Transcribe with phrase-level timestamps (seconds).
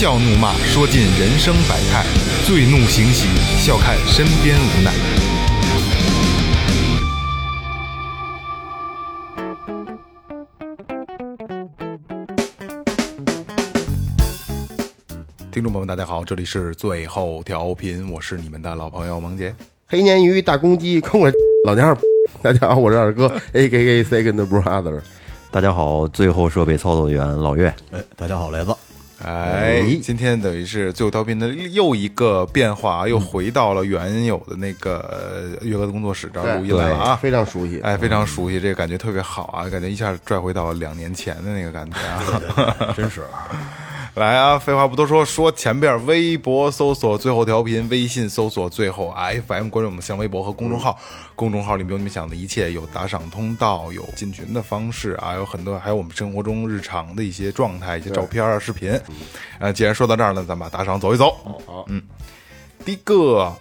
[0.00, 2.02] 笑怒骂，说尽人生百态；
[2.46, 3.28] 醉怒行喜，
[3.58, 4.90] 笑看身边无奈。
[15.52, 19.54] 听众朋友们，大家好，这里是最后调频，我是你们的老朋友萌姐。
[19.86, 21.30] 黑鲶鱼、大公鸡、空了
[21.66, 21.98] 老娘儿。
[22.40, 25.02] 大家好，我是二哥，A K A Second Brother。
[25.50, 27.68] 大家好，最后设备操作员老岳。
[27.90, 28.74] 哎，大家好，雷子。
[29.24, 43.22] 哎，今天等于是最后调频的又一个变化，又回到了原有的那个岳哥的工作室这儿录音来了啊，非常熟悉，哎，非常熟悉，这个感觉特别好啊，感觉一下拽回到两年前的那个感觉啊，真是。
[44.14, 44.58] 来啊！
[44.58, 49.14] 废话不多说，说前边，微博搜索最后调频，微信搜索最后
[49.46, 50.98] FM，关注我们新浪微博和公众号。
[51.36, 59.00] 公众号里面有你们想的一切，有打赏通道，有进群的方式啊，有很多，还有我们生活中日常的一些状态、一些照片啊、视频。
[59.60, 61.30] 呃，既然说到这儿了，咱把打赏走一走。
[61.64, 62.02] 好，嗯，
[62.84, 63.54] 第一个，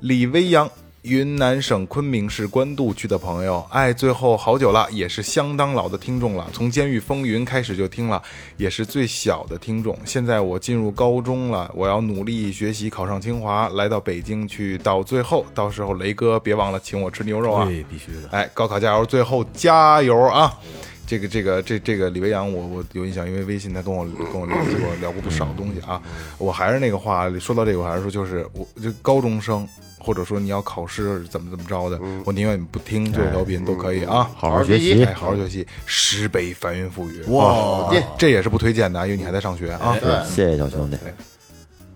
[0.00, 0.68] 李威阳。
[1.08, 6.46] 云南省昆明市官渡区的朋友，哎，最后好久了，也是相当老的听众了。
[6.52, 8.22] 从《监狱风云》开始就听了，
[8.58, 9.98] 也是最小的听众。
[10.04, 14.76] 现在我进入高中了，我要努力学习，考上清华，来到北京去。
[14.78, 17.64] 到最后，到时候雷哥别忘了请我吃牛肉啊！
[17.64, 18.28] 对，必须的。
[18.30, 20.54] 哎，高考加油，最后加油啊！
[21.06, 26.00] 这个这个这这个李维阳，我我有印象，因为微信他跟我跟我聊过聊过不少东西啊。
[26.36, 29.66] 我还是那个话，说到这个，我还是说，就是我这高中生。
[30.08, 37.22] 或者说你要考试怎么怎么着的，我宁愿你不听这个调频都可以啊，好好学习，哎好好学习，十倍翻云覆雨。
[37.24, 39.94] 哇，这也是不推荐的，因为你还在上学啊。
[40.00, 40.96] 对，谢谢小兄弟。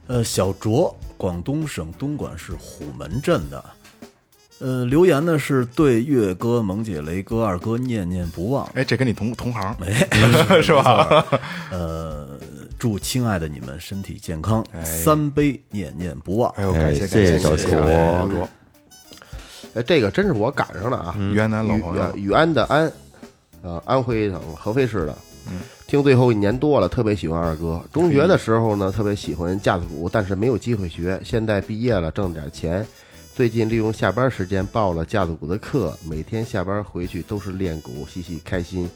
[0.09, 3.65] 呃，小卓，广东省东莞市虎门镇的，
[4.59, 8.69] 呃，留言呢是对月哥、萌姐、雷哥、二哥念念不忘。
[8.75, 10.07] 哎，这跟你同同行，哎
[10.61, 11.25] 是吧？
[11.73, 12.29] 呃。
[12.83, 16.53] 祝亲爱的你们身体健康，三杯念念不忘。
[16.57, 18.49] 哎呦，感谢感谢小卓。
[19.75, 21.15] 哎，这个真是我赶上了啊！
[21.17, 22.93] 云南老朋友，雨安的安，
[23.63, 25.17] 呃，安徽省合肥市的。
[25.49, 27.81] 嗯，听最后一年多了，特别喜欢二哥。
[27.93, 31.21] 中学的时候呢，特别喜欢架子鼓，但是没有机会学。
[31.25, 32.85] 现在毕业了，挣点钱，
[33.33, 38.91] 最近利用下班时间报了架子鼓的课，每天下班回去都是练鼓，嘻嘻开心。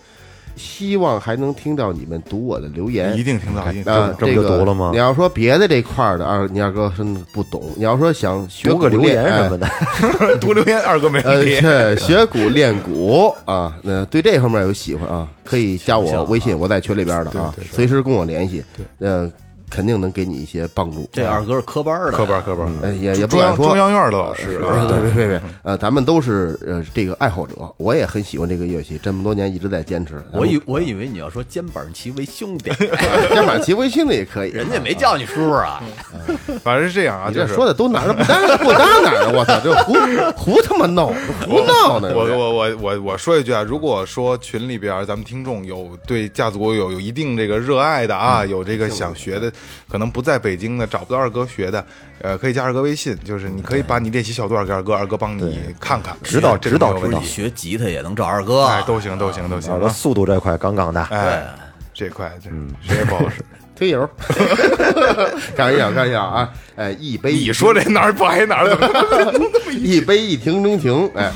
[0.57, 3.63] 希望还能听到你们读我的留言，一定听到
[3.93, 4.15] 啊！
[4.19, 4.91] 这么就读了吗？
[4.93, 7.63] 你要说别的这块的二，你二哥是不懂。
[7.77, 9.69] 你要说想学个留言什么的，
[10.41, 11.61] 读留言二哥没 问题。
[12.01, 18.65] 学鼓练鼓啊，那对这方面有喜欢啊，可以加我微信，我在群里边的啊，随时跟我联系。
[19.01, 19.31] 嗯。
[19.71, 21.09] 肯定能给你一些帮助。
[21.13, 24.59] 这二哥是科班的，科班科班，也也不敢说中央院的老师。
[24.87, 30.23] 别别别别，呃，咱们都是呃这个爱好者，我也很喜欢这个乐器，这么多年一直在坚持。
[30.33, 32.71] 我以我以为你要说肩膀齐为兄弟，
[33.33, 35.83] 肩膀齐为兄弟也可以，人家没叫你叔叔啊。
[36.63, 39.95] 反正是这样啊，这说的都哪儿不搭不搭哪儿，我操，这胡
[40.37, 41.13] 胡他妈闹，
[41.47, 42.13] 胡闹呢。
[42.15, 49.53] 我我我我我说一句啊，如果说群里边咱们听众有对架子鼓有有一定这个热爱的啊，有这个想学的。
[49.89, 51.85] 可能不在北京的，找不到二哥学的，
[52.21, 57.21] 呃，可以加二哥微信，就是你可以把你练习小段给二哥，二哥帮你看看，指导指导指导。
[57.23, 59.73] 学吉他也能找二哥，哎，都行都行都行。
[59.73, 61.47] 二哥速度这块杠杠的，哎，
[61.95, 62.51] 这块这
[62.87, 63.45] 谁也不好使。
[63.77, 64.09] 推油，
[65.55, 66.51] 开玩笑开玩笑啊！
[66.77, 69.41] 哎，一杯你说这哪儿不挨哪儿的？
[69.71, 71.31] 一杯一听钟情，哎，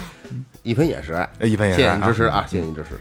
[0.63, 2.99] 一分也是爱，一分也是谢谢你支持啊，谢谢你支持。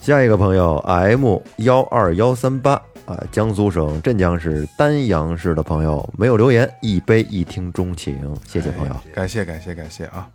[0.00, 2.80] 下一个朋友 M 幺二幺三八。
[3.06, 8.16] 啊，江苏省镇江市丹阳市的朋友没有留言，一杯一听钟情，
[8.46, 10.28] 谢谢朋友，感谢感谢感谢啊！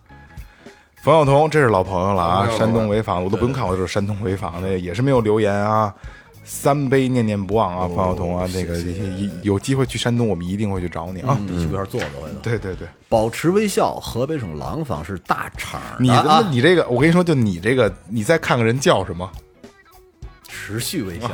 [0.95, 5.94] 冯晓彤，这是老朋友了啊，山东潍坊，我都不用看，我就是山东潍坊的，也是没有留言啊。
[6.44, 8.75] 三杯念念不忘啊，冯晓彤啊，那个
[9.41, 12.29] 有机会去山东，我们一定会去找你啊，去那儿坐坐。
[12.44, 15.79] 对对对，保持微笑，河北省廊坊是大厂。
[15.97, 19.31] 你他妈你这个，我跟你说，就你这个，你再看看人叫什么？
[20.55, 21.29] 持续微笑，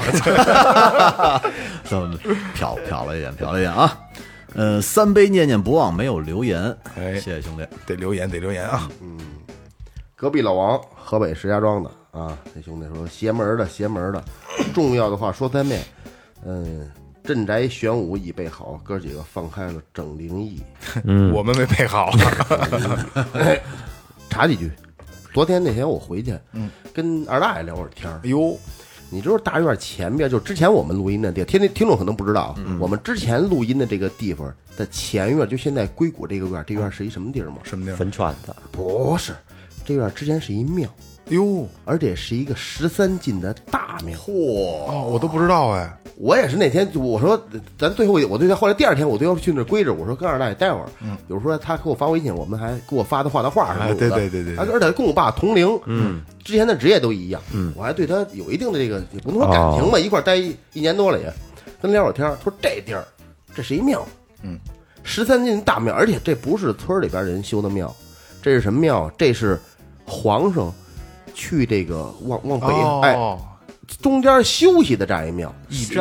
[1.86, 2.18] 这么
[2.56, 3.98] 瞟瞟了一眼，瞟了一眼啊。
[4.56, 8.90] 呃，三杯念念不忘没有留言，哎，谢谢兄弟，得留言得留言啊。
[9.02, 9.18] 嗯，
[10.16, 14.22] 隔壁老王，河北石家庄的啊，这兄弟说邪门的邪门的，
[14.74, 15.82] 重要的话说三遍。
[16.44, 16.92] 嗯，
[17.24, 20.62] 镇宅玄武已备好，哥几个放开了整灵异。
[21.06, 22.12] 嗯，我们没备好。
[24.30, 24.72] 查几句。
[25.34, 28.20] 昨天那天我回去，嗯，跟二大爷聊会儿天儿。
[28.24, 28.60] 哟，
[29.14, 37.58] 你知道大院前边就之前我们录音的地，听听听众可能不知道，嗯我们之前录音的这个地方的前院，就现在硅谷这个院，这院是一什么地儿吗？
[37.64, 37.96] 什么地儿？
[37.96, 39.34] 坟圈子，不是，
[39.84, 40.90] 这院之前是一庙，
[41.30, 44.18] 哟，而且是一个十三进的大庙。
[44.28, 45.98] 哦，我都不知道哎。
[46.18, 47.42] 我也是那天我说，
[47.80, 50.86] 咱最后我对他后来第二天我都要去那儿归着，我说跟二大爷待会儿。
[51.02, 53.92] 嗯，有时候他给我发微信，我们还给我发的画的画什么的。
[53.92, 57.42] 哎对对对对对而且跟我爸同龄，嗯，之前的职业都一样。
[57.54, 61.34] 嗯，我还对他有一定的这个也不能说感情吧，一块待一一年多了也，
[61.82, 62.36] 跟聊会儿天儿。
[62.36, 63.04] 他说这地儿
[63.56, 64.06] 这是一庙，
[64.44, 64.60] 嗯，
[65.02, 67.92] 十三进大庙，而且这不是村里边人修的庙，
[68.44, 69.12] 这是什么庙？
[69.18, 69.60] 这是
[70.06, 70.72] 皇上
[71.42, 72.68] 去这个往往北、
[73.02, 73.40] 哎哦，
[74.00, 75.52] 中间休息的这样一庙。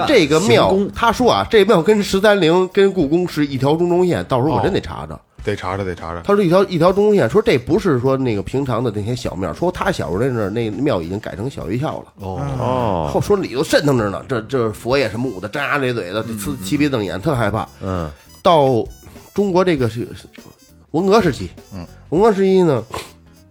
[0.07, 5.19] 这个庙，他说啊，这庙跟十三陵、跟故宫是一条中轴线，到时候我真得查查。
[5.43, 6.21] 得查查，得查查。
[6.21, 12.13] 他说一条一条中轴线，说这不是说那个平常的那些小庙，说他小时候那儿那庙已经改成小学校了。
[12.17, 17.67] 哦，哦，后说里头渗腾着呢，这这佛爷什么舞的，张牙咧嘴的，呲七鼻瞪眼，特害怕。
[17.83, 18.11] 嗯，
[18.43, 18.85] 到
[19.33, 20.29] 中国这个是是
[20.91, 22.85] 文革时期，嗯，文革时期呢，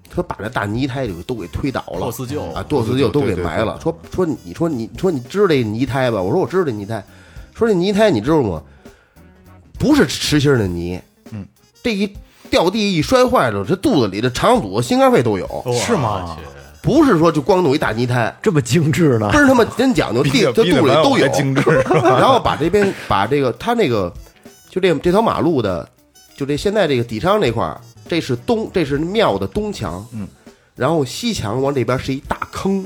[0.10, 3.80] 他把那大泥胎就都给推倒了，剁四旧啊，剁四旧都给对对埋了。
[3.82, 6.22] 说说你说你说你知道这泥胎吧？
[6.22, 7.04] 我说我知道这泥胎。
[7.54, 8.62] 说这泥胎你知道吗？
[9.78, 11.00] 不是实心儿的泥，
[11.32, 11.46] 嗯，
[11.84, 12.14] 这一
[12.50, 16.38] 掉地一摔坏了，这肚子里的肠阻、心肝肺都有，是吗？
[16.82, 18.34] 不是说就光弄一大泥胎。
[18.42, 19.38] 这么精致呢倍？
[19.38, 21.62] 儿他妈真讲究， 地比这肚子里都有，精致。
[21.92, 24.12] 然后把这边把这个他那个
[24.70, 25.88] 就这这条马路的，
[26.36, 27.80] 就这现在这个底商这块儿，
[28.10, 30.28] 这是东这是庙的东墙，嗯，
[30.76, 32.84] 然后西墙往这边是一大坑，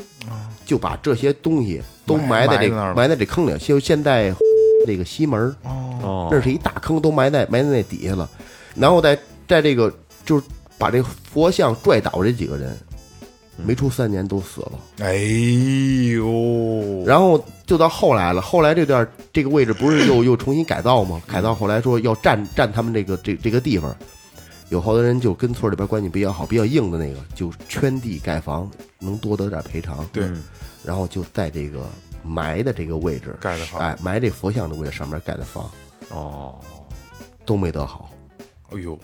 [0.66, 4.32] 就把这些东西都埋在这埋在这坑里，就现在
[4.86, 8.30] 这个西门儿哦，那是一大坑，都埋在埋在那底下了，
[8.76, 9.18] 然后在
[9.48, 9.92] 在这个
[10.26, 10.44] 就是
[10.78, 12.78] 把这佛像拽倒这几个人，
[13.56, 14.72] 没出三年都死了。
[15.00, 15.14] 哎
[16.14, 21.22] 呦，然后就到后来了，后来这段这个位置不是又又重新改造吗？
[21.28, 23.96] 改造后来说要占占他们这个这这个地方，
[24.74, 28.68] 有好多人就跟村里边关系比较好、比较硬的那个，就圈地盖房，
[28.98, 30.04] 能多得点赔偿。
[30.12, 30.28] 对，
[30.84, 31.86] 然后就在这个
[32.24, 35.70] 埋的这个位置盖的房哎，埋这佛像的位置上面盖的房
[36.10, 36.60] 哦，
[37.46, 38.10] 都没得好，
[38.72, 38.98] 哎呦，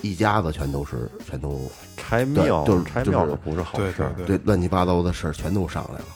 [0.00, 3.92] 一家子全都是全都拆庙就是拆庙可不是好对。
[3.94, 6.06] 对对，这乱七八糟的事儿全都上来了。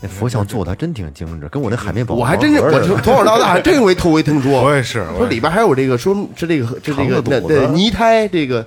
[0.00, 4.62] 那佛像做的还真挺精致，跟我那海绵宝宝我还真是，我从从小到大还真没头回听说。
[4.62, 8.66] 我也是，说里边还有这个，说是这个这这个那对泥胎这个。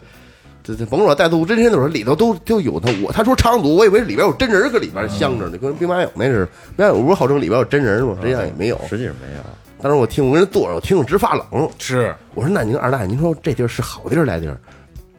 [0.66, 2.90] 这这甭说带肚真身的时候，里头都都有他。
[3.04, 6.48] 我他说长足，我以为里边有真人搁里边镶着呢，跟兵马俑那是。
[6.78, 8.16] 兵马俑不是号称里边有真人吗？
[8.22, 8.80] 实际上也没有。
[8.88, 9.44] 实际上没有。
[9.82, 11.70] 当时我听我跟人坐着，我听着直发冷。
[11.80, 14.58] 是我说：“那您二大爷，您说这地儿是好地儿来地儿？”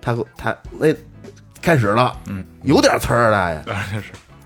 [0.01, 0.95] 他给他那
[1.61, 3.63] 开始了，嗯，有点词儿，二大爷。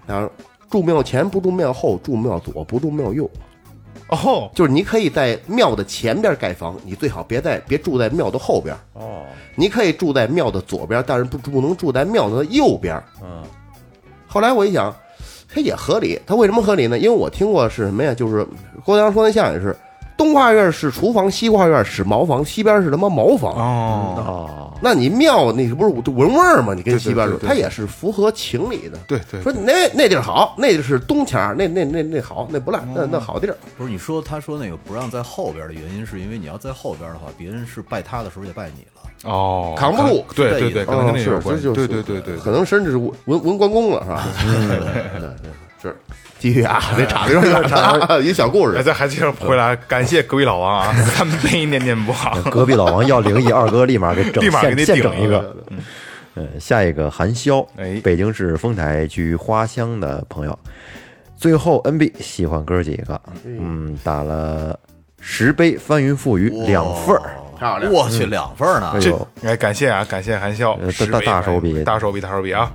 [0.04, 0.28] 然后
[0.70, 3.28] 住庙前不住庙后，住庙左不住庙右。
[4.10, 8.74] 哦，就是你可以在庙的前边盖房，你最好别在别住在庙的后边。
[8.94, 9.22] 哦，
[9.54, 12.98] 你可以住在庙的左边，但是不不能住在庙的右边。
[13.22, 13.42] 嗯，
[14.26, 14.94] 后来我一想，
[15.46, 16.18] 它也合理。
[16.26, 16.98] 它为什么合理呢？
[16.98, 18.14] 因为我听过是什么呀？
[18.14, 18.46] 就是
[18.82, 19.76] 郭德纲说那相声也是，
[20.18, 23.54] 东跨院是厨房，西跨院是茅房，西边是他妈茅房。
[23.54, 26.74] 哦，哦，那你庙那不是闻味儿吗？
[26.74, 28.98] 你跟对对西边说，对对它也是符合情理的。
[29.06, 33.56] 对对，说那那地儿好，那地是东墙，那那那那好，那不赖，那那好地儿。
[33.76, 39.30] 不是你说他说那个不让在后边的原因，是因为你要在后边的话，别人是拜他的时候也拜你了。
[39.30, 41.72] 哦，扛不住对对对，可能跟嗯，是那有关系。
[41.72, 44.24] 对对对对，可能甚至是文文文关公了，是吧？
[45.80, 45.96] 是，
[46.38, 48.84] 继续啊，这岔的有点远了，一小故哎，事。
[48.84, 55.56] 咱还接着回来，感谢隔壁老王啊， 咱们没念念不好，隔壁老王要灵异，二哥立马给整 立马给现你现整一个。
[56.34, 60.56] 嗯，下一个韩潇，哎北京市丰台区花乡的朋友，
[61.36, 64.78] 最后 NB 喜欢哥几个，嗯，打了
[65.20, 67.22] 十杯翻云覆雨两份儿，
[67.58, 69.00] 漂亮我去，两份儿呢哎。
[69.00, 72.70] 这呦，哎，感谢啊，感谢韩潇呃，大大手笔大手笔，大手笔啊！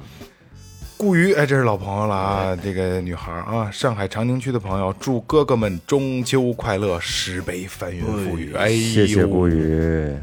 [1.03, 10.15] 顾瑜，哎，这是老朋友了啊，这个女孩啊，上海长宁区的朋友，祝哥哥们中秋快乐，十杯翻云覆雨，哎呦，谢谢顾宇，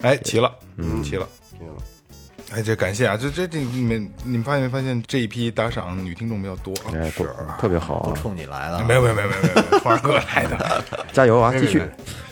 [0.00, 1.28] 哎，齐了，嗯，齐了。
[2.52, 3.16] 哎，这感谢啊！
[3.16, 6.74] 这这这，你们你们发现没发现这一批打赏女听众比较多？
[6.92, 7.22] 哎，是
[7.60, 10.82] 特别好啊，都冲你来了，没有没有没有没有没有，黄二哥来的。
[11.12, 11.82] 加油啊，继续。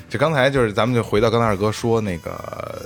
[0.08, 2.80] 这刚才就是咱们就回到刚才二哥说那个呃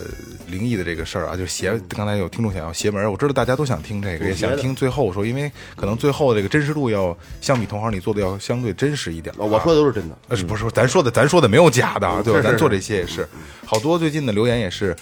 [0.52, 1.72] 灵异的这个事儿啊，就是邪。
[1.88, 9.34] 刚才有听众想要邪门，我知道大家都想听这个，也想听最后说，因为可能最后这个真实度要相比同行里做的要相对真实一点。
[9.38, 10.16] 我说的都是真的。
[10.28, 12.40] 呃是不是咱说的，咱说的没有假的啊，对吧？
[12.40, 13.26] 是是咱做这些也是，
[13.64, 14.94] 好多最近的留言也是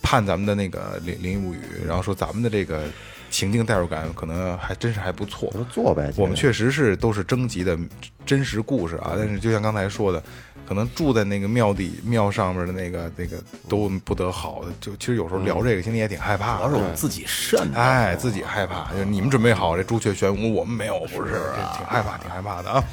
[0.00, 2.84] 盼咱们的那个灵灵异物语，然后说咱们的这个
[3.30, 7.76] 情境代入感可能还真是还不错做呗，我们确实是都是征集的
[8.24, 10.22] 真实故事啊，但是就像刚才说的，
[10.66, 13.36] 可能住在那个庙底庙上面的那个那个
[13.68, 16.58] 都不得好的，就其实有时候聊这个心里也挺害怕的。
[16.58, 17.70] 主要是我们自己慎。
[17.74, 21.32] 哎，自己害怕，就是你们准备好这朱雀玄武，我们没有，不是，
[21.76, 22.84] 挺害怕，挺害怕的啊。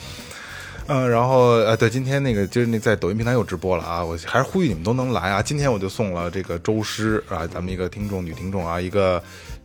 [0.88, 5.42] 嗯，然后呃，对，今天那个就是那在抖音平台又直播了啊，我还是呼吁你们都能来啊。
[5.42, 9.22] 今天我就送了这个周师啊，咱们一个听众女听众啊，一个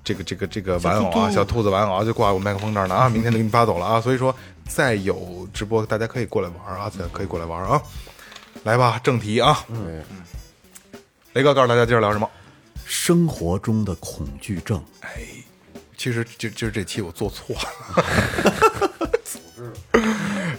[0.07, 4.01] 这个这个这个玩偶啊，小兔子玩偶啊，就挂我麦克风这儿呢啊， 明天就给你发走了啊。
[4.01, 4.33] 所以说，
[4.69, 7.83] 再有直播，大家可以过来玩啊，可以过来玩啊。
[8.63, 10.01] 来吧，正题啊，嗯
[11.33, 12.31] 雷哥告诉大家今儿聊什么？
[12.85, 15.23] 生活中的恐惧症，哎
[15.97, 18.05] 其实就就是这期我做错了，
[19.25, 19.41] 组
[19.93, 20.03] 织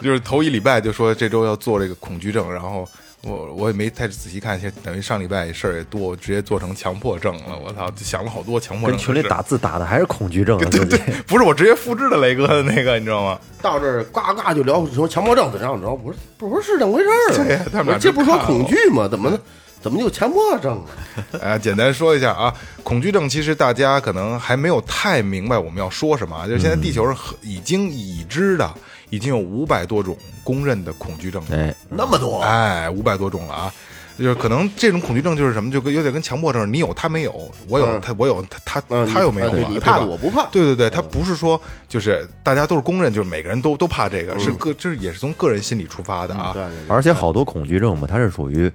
[0.02, 2.88] 就是头一礼拜就说这周要做这个恐惧症，然后
[3.24, 7.58] 我我也没太仔细看，现在等于上礼拜事儿也多，我直接做成强迫症了。
[7.64, 8.96] 我操，想了好多强迫症。
[8.96, 13.40] 跟群里打字打的还是恐惧症啊，对 对， 不是我直接复制的雷哥的那个，你知道吗？
[13.62, 17.66] 到这儿呱呱就聊什么强迫症怎样怎样，不是不是是这么回事儿 对啊。
[17.72, 19.08] 他们俩我这不是说恐惧吗？
[19.10, 19.38] 怎么
[19.82, 21.42] 怎么就强迫症啊？
[21.42, 28.72] 哎，简单说一下啊，恐惧症其实大家可能还没有太明白我们要说什么啊，就是现在地球上已经已知的
[29.10, 31.56] 已经有五百多种公认的恐惧症了。
[31.56, 33.74] 哎，那么多，哎，五百多种了啊！
[34.18, 40.48] 就是可能这种恐惧症就是什么，就跟有点跟强迫症，你有他没有，我有嗯他我有他他嗯他又没有啊，你怕我不怕。
[40.48, 46.52] 对对对，他不是说就是大家都是公认，就是每个人都都怕这个，是个就是也是从个人心理出发的啊。
[46.52, 48.72] 对对对，而且好多恐惧症嘛，它是属于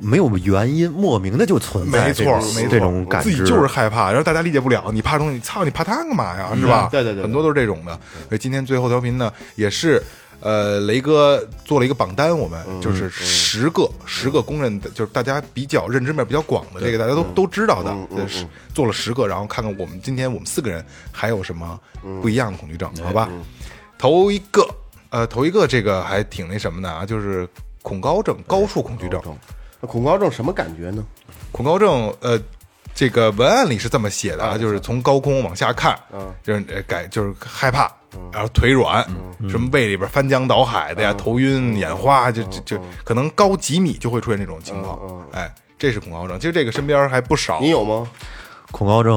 [0.00, 6.50] 没有原因，莫名的就存在没错没错，这种感觉，自己就是害怕，然后大家理解不了，你怕东西，操，你怕它干嘛呀？
[6.56, 6.88] 是吧？
[6.90, 7.98] 对对对对很多都是这种的。
[8.28, 10.02] 所以今天最后调频呢，也是
[10.40, 20.82] 呃，雷哥做了一个榜单，我们就是十个十个公认的，就是大家比较认知面比较广的，这个大家都都知道的，这是做了十个，然后看看我们今天我们四个人
[21.12, 21.78] 还有什么
[22.22, 23.28] 不一样的恐惧症，好吧？
[23.98, 24.66] 头一个，
[25.10, 27.46] 呃，头一个这个还挺那什么的啊，就是
[27.82, 29.20] 恐高症、高处恐惧症。
[29.80, 31.04] 那恐高症什么感觉呢？
[31.52, 32.38] 恐高症，呃，
[32.94, 35.98] 这个文案里是这么写的啊，就是从高空往下看，
[36.42, 37.90] 就是呃改就是害怕，
[38.32, 39.04] 然后腿软，
[39.48, 44.98] 什么胃里边翻江倒海的呀，头晕眼花，就就就可能高几米就会出现这种情况，
[45.32, 46.38] 哎，这是恐高症。
[46.38, 48.06] 其实这个身边还不少，你有吗？
[48.70, 49.16] 恐高症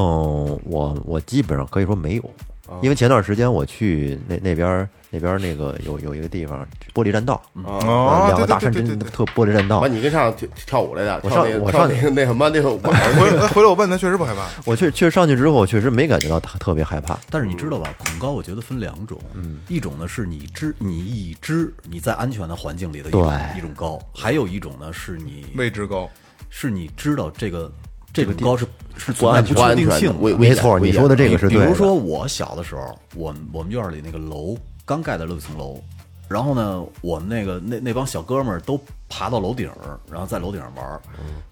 [0.65, 2.33] 我我基本上可以说没有，
[2.81, 8.97] 因为前段时间我去那那边儿那边那个有有一个地方玻璃栈道，哦，两个大山真。
[8.97, 14.41] 特玻璃栈道完，，你跟上跳跳舞来的，我上我上那个那什么那个舞 儿回回来我问他，确实不害怕。
[14.65, 17.15] 我确确实上去之后，我确实没感觉到特特别害怕。
[17.29, 19.19] 但是你知道吧，恐高我觉得分两种，
[19.67, 26.09] 一种呢是你知你已知你在安全的环境里的一种一种高，还有一种呢是你未知高，
[26.49, 27.71] 是你知道这个
[28.11, 28.65] 这种高是
[28.97, 30.09] 是不安存在不安定性。
[30.21, 31.65] 危危险没错，你说的这个是对的。
[31.65, 35.79] 比如说我小的时候，我我们院里那个楼刚盖的六层楼，
[36.27, 41.01] 然后呢，我们那个那那帮小哥们儿都爬到楼顶儿，然后在楼顶上玩儿。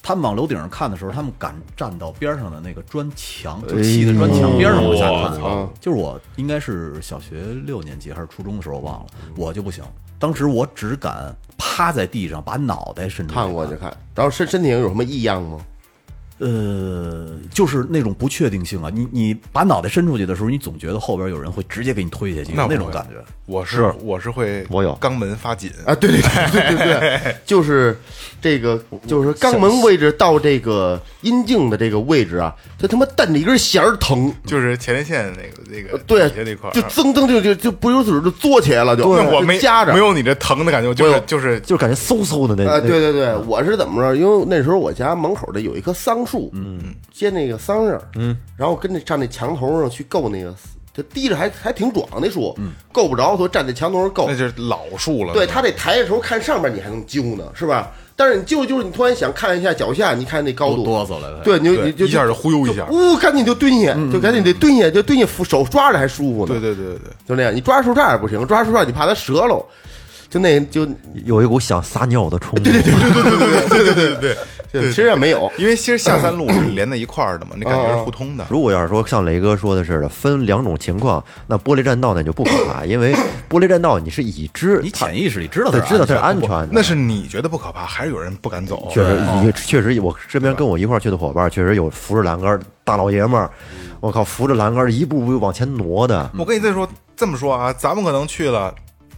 [0.02, 5.06] 他们往楼顶上看的时候，他们敢站到边上的那个砖墙，就砌的砖墙边上往下
[5.40, 5.70] 看。
[5.80, 9.06] 就是我应该是小学六年级还是初中的时候，我忘了，
[9.38, 9.84] 我就不行。
[10.20, 15.60] 当时我只敢趴在地上，把脑袋伸出去看过去看，然后身身体上有什么异样吗？
[16.42, 18.90] 呃，就是那种不确定性啊！
[18.92, 23.24] 你你把脑袋伸出去的时候，你总觉得后边有人会直接给你推下去，那那种感觉。
[23.46, 27.96] 我是我是会，我有肛门发紧，啊，对对对对对对， 就是
[28.42, 40.00] 这个，就是肛门位置到这个阴茎的这个位置啊，它他妈蹬着一根弦儿疼，就是前列腺那个那个对底下那块儿，就噌噌就就就不由自主就嘬起来了，就我没夹着没。
[40.00, 44.16] 有你这疼的感觉，就是就是就感觉嗖嗖的那啊，对对对，我是怎么着？
[44.16, 50.52] 因为那时候我家门口的有一棵桑树，嗯，接那个桑葚，嗯，然后跟那上那墙头上去够那个，
[50.96, 52.58] 它低着还还挺壮那树，
[52.92, 54.36] 够不着，所以站在墙头上够那。
[54.36, 55.34] 就是老树了。
[55.34, 57.92] 对他得抬着头看上面，你还能揪呢，是吧？
[58.22, 62.86] 但是你就就是，你突然想看一下脚下，你看那高度，哆嗦了，对，你就你就一下就忽悠一下。
[62.92, 66.54] 呜，赶紧就蹲下，就赶紧得蹲下，就蹲下，扶手抓着还舒服呢。
[66.54, 67.00] 对对对对。
[67.00, 69.66] 对，就那样，你抓树杈也不行，抓树杈你怕它折喽，
[70.30, 70.88] 就那就
[71.26, 72.64] 有一股想撒尿的冲动。
[72.64, 74.38] 对对对对对对对对对，
[74.72, 78.46] 其实也没有，因为其实下三路是连在一块儿的嘛，那感觉是互通的。
[78.50, 83.14] 如果要是说像雷哥说的似的，分两种情况，那玻璃栈道那就不可怕，因为
[83.50, 86.70] 玻璃栈道你是已知，你潜意识里知道它他知道它是安全全的。
[86.72, 88.88] 那是你觉得不可怕，还是有人不敢走？
[88.92, 93.50] 确实，也确实，我身边跟我一块儿去的伙伴，确实有扶着栏杆大老爷们儿，
[94.00, 96.32] 我靠，扶着栏杆一步步往前挪的。
[96.38, 98.74] 我跟你再说这么说啊，咱们可能去了，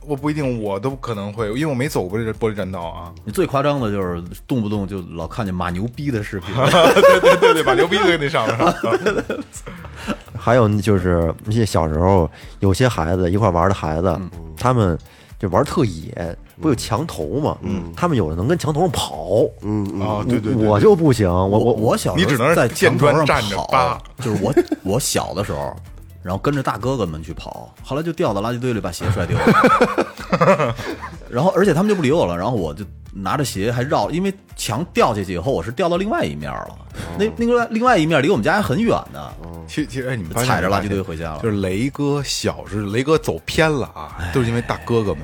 [0.06, 3.12] 我不一定，我都可能会，因为我没走过这玻璃栈道啊。
[3.26, 8.58] 你最夸张的就是动不动就老看见马牛逼的视频，对对对对，把牛逼都给你上面。
[10.38, 12.30] 还有就是那些小时候
[12.60, 14.20] 有些孩子一块玩的孩子，
[14.58, 14.98] 他们
[15.40, 17.58] 就玩特野，不有墙头嘛？
[17.62, 25.74] 嗯，他们有的能跟墙头上跑，嗯嗯，啊，对对对，我就不行，我我我我小时候你只能在见墙头上砖站着就是我我小的时候，
[26.24, 30.76] 然后跟着大哥哥们去跑，后来就掉到垃圾堆里，把鞋摔丢了。
[31.30, 36.78] 然后而且他们就不理我了，然后我就拿着鞋还绕，因为墙掉下去以后，我是掉到另外一面了。
[37.20, 39.34] 那那个另外一面离我们家还很远呢，
[39.68, 45.22] 其其实哎，你们踩着垃圾堆回家了就是雷哥小时雷哥走偏了啊，都是因为大哥哥们。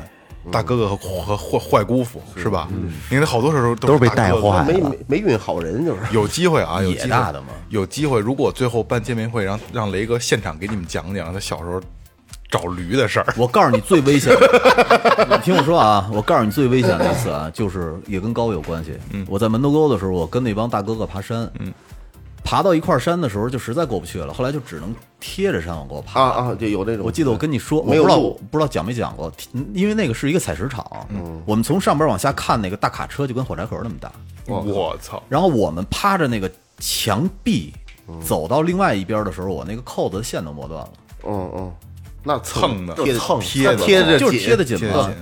[0.51, 2.67] 大哥哥和和坏坏姑父是吧？
[3.11, 5.99] 因为，好多时候都是被带坏没没没运好人就是。
[6.11, 8.19] 有机会啊，有野机会大的嘛有机会。
[8.19, 11.81] 如果最后办见面会，让让雷哥现场给你们讲讲他小时候
[12.49, 13.33] 找驴的事儿。
[13.37, 18.93] 我告诉你最危险的， 你听我说啊，我告诉你最危险的一次啊，就是也跟高有关系。
[19.27, 21.49] 我在门头沟的时候，我跟那帮大哥哥爬山，
[22.43, 26.21] 爬到一块山的时候就实在过不去了，后来就只能贴着山往过爬。
[26.21, 27.05] 啊啊，就有这种。
[27.05, 29.31] 我记得我跟你说，我没有不知道路不知道讲没讲过，
[29.73, 30.85] 因为那个是一个采石场，
[31.45, 34.11] 我们从上边往下看，那个大卡车就跟火柴盒那么大，
[34.47, 35.21] 我操！
[35.29, 37.73] 然后我们趴着那个墙壁
[38.25, 40.89] 走到另外一边的时候，我那个扣子的线都磨断了。
[41.27, 41.73] 嗯嗯，
[42.23, 45.13] 那蹭的贴蹭贴的贴着就是贴的紧嘛贴得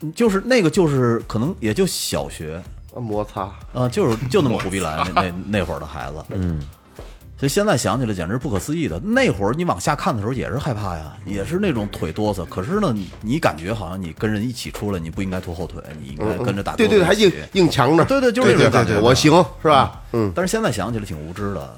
[0.00, 2.60] 紧，就是那个，就是可能也就小学
[3.00, 3.50] 摩擦。
[3.72, 6.60] 啊，就是就那么虎逼来那那那会儿的孩子，嗯，
[7.36, 8.98] 所以现在想起来简直不可思议的。
[9.00, 12.44] 那会儿你往下看的时候也是害怕呀，也是那种腿哆嗦。
[12.46, 18.04] 可是呢，你你感觉好像你跟人一起出来，你不应该拖后腿，你应该跟着大哥对对对，还硬硬强着。
[18.04, 19.00] 对对，就是这种感觉。
[19.00, 19.32] 我行
[19.62, 20.00] 是吧？
[20.12, 21.76] 嗯，但是现在想起来挺无知的。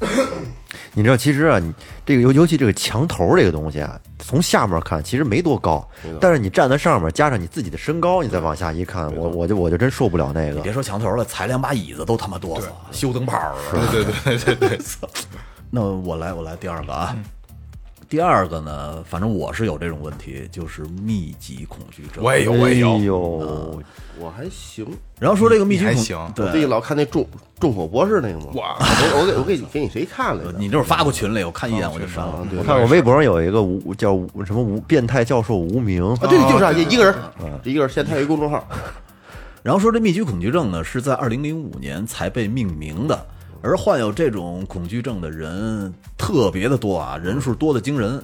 [0.94, 1.72] 你知道，其实啊，你
[2.04, 5.86] 这个尤尤其这个墙头这个东西啊，从下面看其实没多高，
[6.20, 10.60] 但是你站在上面，加上你自己的身高，你再往下一看，我我就我就真受不了那个。
[10.60, 13.92] 别说墙头了，踩两把椅子都他妈哆嗦，修灯泡儿似的。
[13.92, 14.80] 对对对对对，
[15.70, 17.16] 那我来，我来第二个啊。
[18.08, 22.24] 第二个呢，反正我是有这种问题，就是密集恐惧症。
[22.24, 22.98] 我也有，我也哎有。
[23.00, 23.82] 呦，
[24.18, 24.86] 我还行。
[25.20, 27.26] 然后说这个密集恐你还行我最对近，老看那重
[27.60, 28.46] 重口博士那个嘛。
[28.54, 30.54] 哇我我给我给你给你谁看来着？
[30.58, 37.14] 你就是发过群里，我看一眼我就删了我看我微博上有一个无叫无什么无变态教授无名，啊，对，就是啊， 一个人，
[37.62, 37.90] 一个人。
[37.90, 38.66] 现在他有一公众号，
[39.62, 43.26] 然后说这密集恐惧症呢，是在二零零五年才被命名的，
[43.60, 48.22] 而患有这种恐惧症的人特别的多啊，人数多的惊人。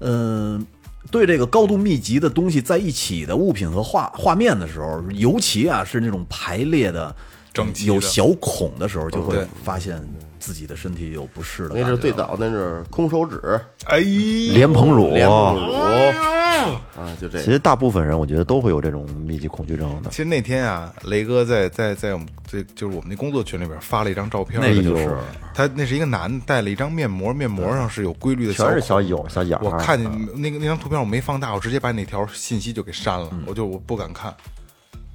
[0.00, 0.66] 嗯、
[1.10, 7.14] 对这个高度密集的东西在一起的物品和画画面的时候，尤其啊是那种排列的
[7.52, 10.02] 整齐的有小孔的时候，就会发现
[10.44, 11.74] 自己的身体有不适的。
[11.74, 13.40] 那是最早那是空手指、
[13.86, 17.42] 哎，莲蓬乳，莲蓬乳啊，就这个。
[17.42, 20.16] 其实大部分人我觉得都会有这种密集恐惧症的其。
[20.16, 25.16] 实那天啊，雷哥在在在我们这就是我们那工作群里边发了一张照片，那个就是
[25.54, 34.34] 他那是一个男的戴了一张面膜，面膜上是有规律的全是小孔眼小眼儿我看见那个那张图片我没放大，我直接把那条信息就给删了，我就我不敢看，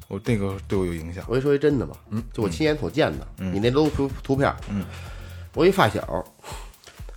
[0.07, 1.23] 我那个对我有影响。
[1.27, 4.53] 我跟你说一真的吧，嗯就我亲眼所见的，你那都图图片，
[5.53, 6.25] 我一发小，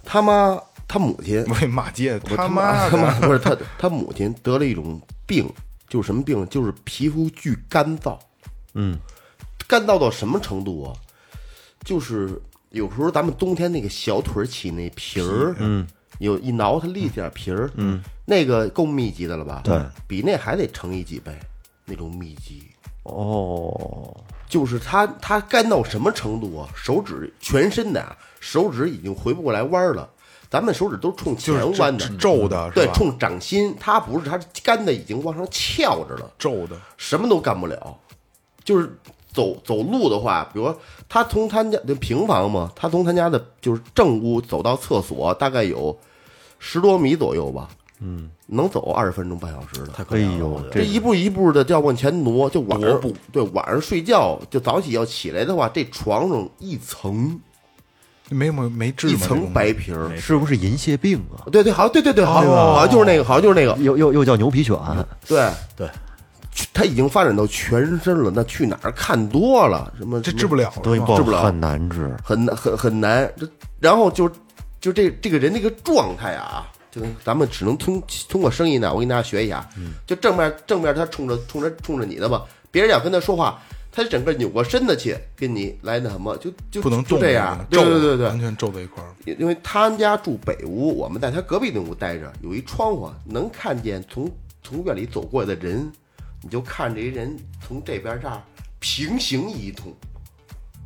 [0.04, 5.48] 他妈他母亲，我给骂街，我他妈妈他妈，不是他他母亲得了一种病，
[5.88, 6.46] 就是什么病？
[6.48, 8.18] 就是皮肤巨干燥，
[8.74, 8.98] 嗯，
[9.66, 10.92] 干燥到什么程度啊？
[11.84, 12.40] 就是
[12.70, 15.86] 有时候咱们冬天那个小腿起那皮儿，嗯，
[16.18, 19.60] 有一挠它立点皮儿，嗯，那个够密集的了吧？
[19.64, 21.38] 对，比那还得乘以几倍，
[21.84, 22.64] 那种密集。
[23.04, 24.16] 哦，
[24.48, 26.68] 就是他他干到什么程度啊？
[26.74, 30.08] 手指全身的啊，手指已经回不过来弯儿了。
[30.48, 33.74] 咱们手指都是冲前弯的，皱的，对，冲掌心。
[33.80, 37.96] 他不是，他是干的已经往上翘着了，皱的，什么都干不了。
[38.62, 38.94] 就是
[39.32, 45.98] 走走路的话，比如说他从他家的平房嘛，他从他家的就是正屋走到厕所，大概有
[46.58, 47.70] 十多米左右吧。
[48.04, 49.92] 嗯，能走二十分钟半小时的。
[49.92, 50.64] 太可以了。
[50.72, 57.40] 这一步一步的要往前挪，就晚上对晚上睡觉，就早起要起来的话，这床上一层
[58.28, 59.12] 没没没治吗？
[59.12, 61.46] 一层白皮儿，是不是银屑病啊？
[61.52, 65.88] 对对，好像对对对，好像好像就是那个，好像就是那个，又又又叫牛皮癣，对对，
[66.72, 72.16] 他已经发展到全身了，那去哪儿看多了，什么这治不了，东西不是吧治不了很难治。
[72.24, 73.30] 很难很很难。
[73.36, 73.46] 这
[73.78, 74.30] 然后就
[74.80, 79.66] 就这这个人那个状态啊，就跟咱们只能通通过声音呢，我跟大家学一下。
[80.06, 87.58] 就正面正面他冲着冲着冲着你的嘛，别人要跟他说话，他整个扭过身子去跟你来那什么，就就不能动就这样。
[87.70, 89.08] 对皱对对对完，全皱在一块儿。
[89.24, 94.30] 因为他们家住北屋，我们在他隔壁那屋待着，有一窗户能看见从
[94.62, 95.90] 从院里走过来的人，
[96.42, 97.34] 你就看这人
[97.66, 98.42] 从这边这儿
[98.80, 99.96] 平行移动，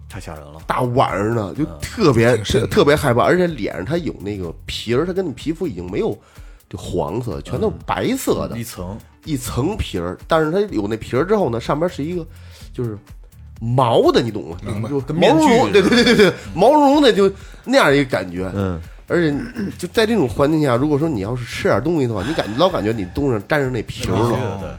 [0.08, 0.60] 太吓人了。
[0.66, 2.36] 大晚上的就特别
[2.68, 6.16] 特别害怕，而且脸上它有那个皮儿，它跟你皮肤已经没有
[6.68, 12.24] 就黄色，全都是白色的一层一层皮儿，但是它有那皮儿之后呢，上边是一个
[12.72, 12.96] 就是
[13.60, 14.56] 毛的，你懂吗？
[14.88, 17.30] 就毛茸茸，对对对对对，毛茸茸的就
[17.64, 18.50] 那样一个感觉。
[18.54, 19.36] 嗯，而且
[19.78, 24.70] 就在这种环境下，如果说你要是吃点东西的话，你感老感觉你东上沾上那皮儿对了，对，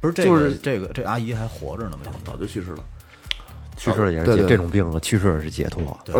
[0.00, 2.12] 不是这就是个这个这阿姨还活着呢没有？
[2.24, 2.78] 早就去世了。
[3.76, 5.82] 去世也是对对这种病了去世是解脱。
[5.86, 6.14] 啊，对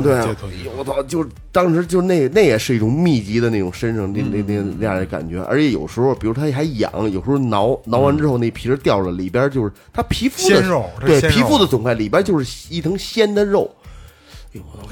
[0.77, 1.03] 我操！
[1.05, 13.75] 就当时就那那也是一种密集的那种身上那那那那样的感觉，而且有时候，比如他还痒，有时候挠挠完之后那皮儿掉了，里边就是他皮肤的鲜肉对肉皮肤的肿块里边就是一层鲜的肉，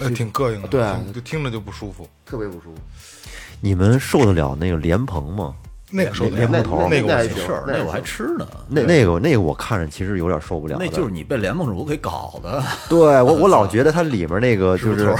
[0.00, 2.08] 哎挺膈应的，对啊就听着就不舒服。
[2.24, 2.80] 特别不舒服。
[3.60, 5.54] 你们受得了那个莲蓬吗？
[5.96, 8.46] 那个受得了那头那个我行那我还吃呢。
[8.68, 10.76] 那那个那个我看着其实有点受不了。
[10.80, 15.14] 那就是你被联盟主给搞的， 对我我老觉得它里面那个 就是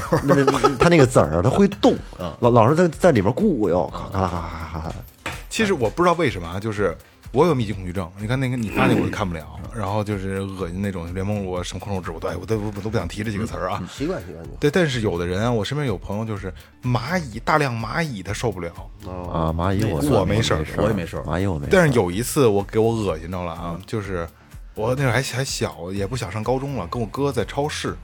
[0.78, 1.94] 它那个籽儿它会动，
[2.40, 4.28] 老老是在在里面咕悠，咔咔咔
[4.72, 4.92] 咔咔。
[5.48, 6.96] 其实我不知道为什么啊，就是
[7.34, 8.08] 我有密集恐惧症。
[8.20, 9.44] 你看那个 你发那我就看不了，
[9.74, 13.82] 然后就是恶心那种联盟我什么控制我都我都我都不想提这几个词儿啊。
[13.92, 18.70] 习惯习惯对，但是有的人啊，我身边有朋友就是蚂蚁大量蚂蚁他受不了，
[19.32, 21.72] 啊，蚂蚁我我没事儿我也没事儿蚂蚁我没事儿。
[21.72, 24.28] 但是有一次我给我恶心着了啊，就是
[24.76, 27.96] 我那会儿还还小，也不想上高中了，跟我哥在超市，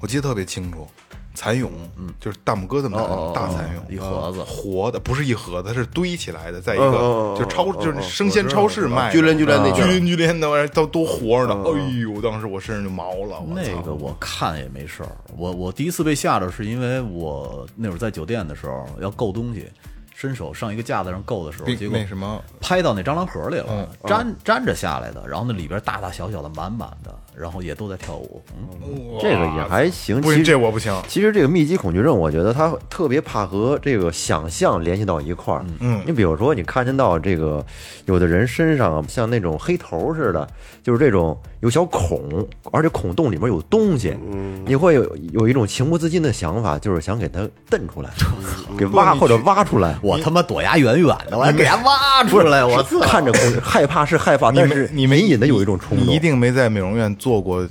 [0.00, 0.88] 我记得特别清楚。
[1.36, 4.42] 蚕蛹，嗯，就是大拇哥这么大大蚕蛹，一盒子。
[4.42, 9.86] 活的，不是一盒子，它是堆起来的，在一个就超就是生鲜超市卖的，聚连巨连那聚劲儿。
[9.88, 11.62] 连巨连的玩意儿都都活着呢。
[11.66, 15.10] 哎呦，当时我身上就毛了，我那个我看也没事儿。
[15.36, 19.70] 我我第一次被吓着，是因为我那会儿在酒店的时候要够东西，
[20.14, 23.86] 伸手上一个架子上够的时候，结果那什么，拍到那蟑螂盒里了，嗯。
[24.08, 28.42] 粘粘着下来的，然后那里边大大小小的满满的，然后也都在跳舞。
[28.82, 30.20] 嗯，这个也还行。
[30.20, 31.02] 不行，其实这我不行。
[31.06, 35.64] 其实这个密集恐惧症，我觉得他特别怕和这个想象联系到一块儿。
[35.80, 37.64] 嗯你比如说，你看见到这个
[38.06, 40.48] 有的人身上像那种黑头似的，
[40.82, 44.16] 就是这种有小孔，而且孔洞里面有东西，
[44.64, 48.10] 你会有有一种情不自禁的想法，就是想给它蹬出来，
[48.78, 49.98] 给挖或者挖出来。
[50.02, 52.82] 我他妈躲牙远远的，我还给它挖出来，我！
[53.02, 56.06] 看着恐害怕是害怕，但是你没隐隐的有一种冲动。
[56.06, 57.68] 你一定没在美容院做过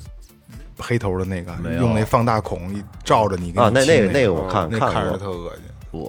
[0.78, 5.62] 黑头的那个，用那放大孔一照着你给啊那那个那那个我看那看着特恶心。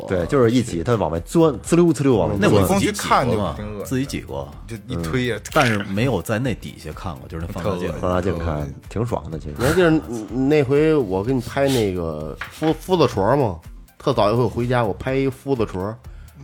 [0.09, 2.51] 对，就是一挤，它往外钻，滋溜滋溜往外钻。
[2.51, 7.93] 那我自己光去看挤过自己挤过，就一推呀，但是没有在那底下看过，就是那放大镜。
[8.01, 9.65] 放大镜看挺爽的，其实你。
[9.65, 13.61] 还记得嗯那回我给你拍那个夫夫子锄吗？
[13.97, 15.95] 特早一回我回家，我拍一夫子锄，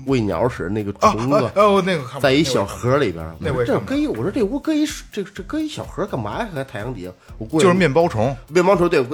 [0.07, 3.25] 喂鸟使那个啊虫子啊，哦，那个在一小盒里边。
[3.65, 6.49] 这搁一，我说这屋搁一这这搁一小盒干嘛呀？
[6.55, 9.05] 还太阳底下，我过去就是面包虫，面包虫，对，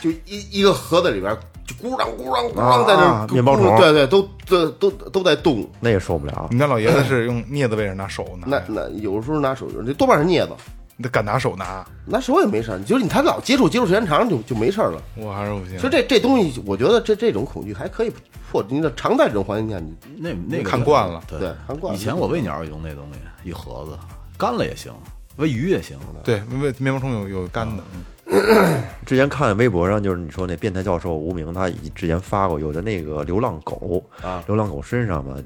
[0.00, 5.66] 就一一个盒子里边就咕啷咕啷咕啷在那面包虫对对，都都都都在动。
[5.80, 6.48] 那也受不了。
[6.50, 10.52] 你家老爷子是用镊子喂着拿手拿那，那有时候拿手，这多半是镊子，
[10.96, 12.78] 你得敢拿手拿，拿手也没事儿。
[12.80, 15.02] 就是你他老接触接触时间长就就没事儿了。
[15.16, 15.90] 我还是不行其实。
[15.90, 18.12] 这这东西，我觉得这这种恐惧还可以
[18.50, 18.64] 破。
[18.68, 23.98] 你的常在这种环境下，你那那个看惯了对对看惯了以前我喂鸟也用那东西，一盒子，
[24.38, 24.92] 干了也行，
[25.36, 25.98] 喂鱼也行。
[26.22, 27.82] 对，喂面包虫有有干的，
[29.04, 35.36] 之前看微博上，就是你说那变态教授无名，他之前发过有的那个流浪狗啊流浪狗身上嘛，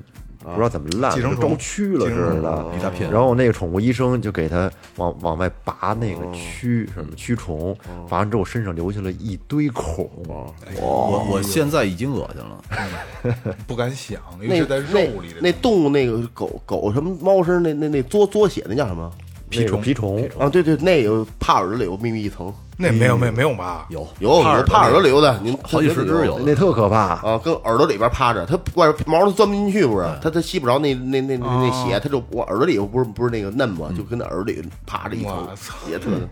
[0.49, 7.77] 不知道怎么烂，寄生虫跟招蛆了似的然后那个宠物医生就给它往往外拔那个蛆，什么蛆虫，
[8.09, 10.09] 拔完之后身上留下了一堆孔。
[10.81, 19.11] 我我现在已经恶心了， 不敢想，那是在肉里的那动物那个狗狗什么猫身那那那嘬嘬血那叫什么
[19.51, 20.49] 那个蜱虫，啊？
[20.49, 23.87] 对对，那有帕耳朵里有秘密一层，那没有没有没有吧？
[23.91, 26.97] 有有帕耳耳朵里有的，您好几十只有那特可怕。
[26.97, 30.07] 啊，跟耳朵里边趴着，它外边毛都钻不进去，不是？
[30.23, 36.29] 它它吸不着那那那那血，它就我耳朵里不是不是那个嫩嘛，就跟那耳朵里趴着一层我操血特的。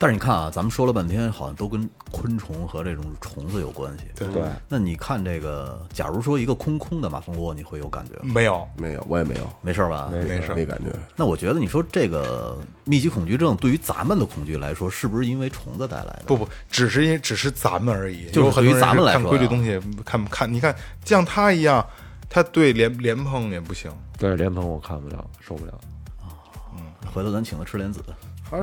[0.00, 4.04] 但是你看啊，咱们说了半天，好像都跟昆虫和这种虫子有关系。
[4.16, 8.32] 对对，那你看这个，假如说一个空空的马蜂窝，你会有感觉吗？
[8.34, 10.08] 没有，没有，我也没有，没事儿吧？
[10.10, 10.86] 没事没感觉。
[11.14, 16.24] 那我觉得你说这个密集恐惧症对于咱们的恐惧来说，是不是因为虫子带来的？
[16.26, 18.30] 不不，只是因只是咱们而已。
[18.30, 21.86] 就是对于咱们来看说看规律东西，看看，你看像他一样，
[22.26, 23.92] 他对莲莲蓬也不行。
[24.16, 25.72] 对莲蓬我看不了，受不了。
[26.22, 26.32] 啊，
[26.74, 26.80] 嗯
[27.12, 28.00] 回头咱请他吃莲子。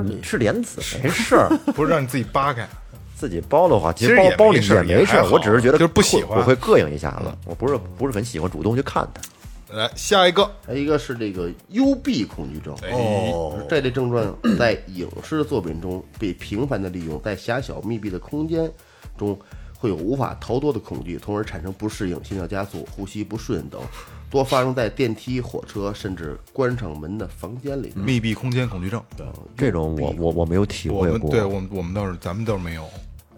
[0.04, 2.68] 你是莲子没事儿， 不是让你自己扒开，
[3.16, 7.32] 自己包的话，其其实包包里也没事儿我只是觉得就是不喜欢我会膈应一下子。
[7.46, 9.22] 我不是不是很喜欢主动去看它。
[9.70, 12.74] 来下一个，还有一个是这个幽闭恐惧症。
[12.92, 18.72] 哦，这类症状在影视作品中被频繁的利用，在狭小密闭的空间
[19.18, 19.38] 中
[19.78, 23.82] 会有无法逃脱的恐惧，从而产生不适应、心跳加速、呼吸不顺等，
[24.30, 27.92] 多发生在电梯、火车甚至关上门的房间里。
[27.96, 31.20] 密闭空间恐惧症，对这种我我我没有体我会过。
[31.20, 32.84] 们对我们我们倒是咱们倒是没有。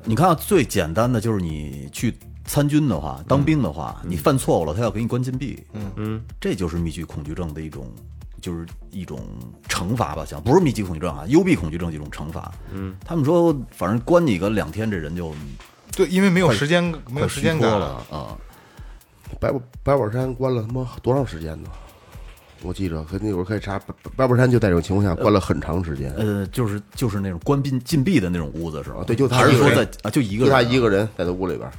[0.04, 5.62] 你看啊，最简单的就是你去参军的话，当兵的话，你犯错误了，他要给你关禁闭。
[5.74, 7.86] 嗯嗯，这就是密集恐惧症的一种，
[8.42, 9.20] 就是一种
[9.68, 12.52] 惩罚吧，讲不是密集恐惧症啊，幽闭恐惧症这种惩罚。
[12.74, 15.36] 嗯，他们说，反正关你个两天，这人就
[15.96, 18.04] 对，因为没有时间，没有时间感了。
[18.10, 18.36] 啊。
[19.40, 21.70] 白宝白宝山关了他妈多长时间呢？
[22.62, 29.02] 我记着，可那会儿可以查，白白宝山就在这种情况下关了很长时间，呃，就是就是那种关闭禁闭的那种屋子是吧？
[29.08, 31.72] 对就他还是说一个人在啊，就一个就人啊，他一个人在那屋里边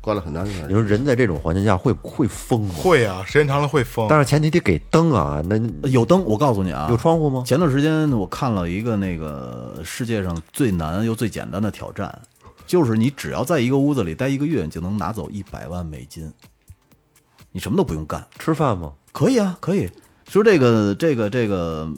[0.00, 0.72] 关了很长时间你。
[0.72, 2.74] 说人在这种环境下会会疯吗？
[2.76, 4.06] 会啊，时间长了会疯。
[4.08, 5.58] 但是前提得给灯啊，那
[5.88, 7.42] 有灯，我告诉你啊，有窗户吗？
[7.44, 12.16] 前段时间我看了一个那个世界上最难又最简单的挑战，
[12.68, 16.32] 就是你只要在一个屋子里待一个月，你就能拿走一百万美金，
[17.52, 18.92] 你什么都不用干，吃饭吗？
[19.12, 19.90] 可以啊，可以。
[20.28, 21.90] 说这个这个这个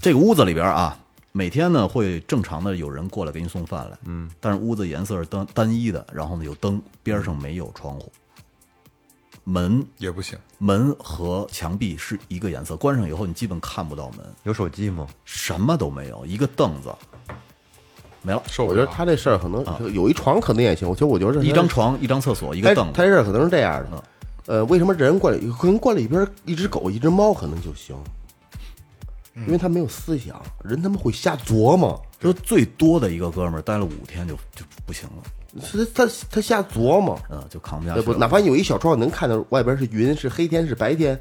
[0.00, 0.98] 这个屋子里边啊，
[1.32, 8.10] 每天呢会正常的有人过来给你送饭来，嗯，但是屋子颜色是单单一的，然后呢有灯，边上没有窗户，
[9.44, 15.06] 门也不行，门和墙壁是一个颜色，关上以后你基本看不到门，有手机吗？
[15.26, 16.90] 什么都没有，一个凳子
[18.22, 18.80] 没了，受不了。
[18.80, 19.62] 我觉得他这事儿可能
[19.92, 22.92] 有一床可能也行，我觉得我觉得一张床、一张厕所、一个凳子。
[22.94, 24.02] 他这事儿可能是这样的，
[24.46, 27.96] 呃，为什么人关里可能关里边一只狗一只猫可能就行，
[29.46, 35.22] 因为他没有思想，人他妈会瞎琢磨，说最多的一个哥们儿待了五天就就不行了，
[35.94, 38.12] 他他他瞎琢磨，嗯，就扛不下去不？
[38.12, 38.18] 去。
[38.18, 41.18] 哪怕有一小窗能看到外边是云，是黑天是白天，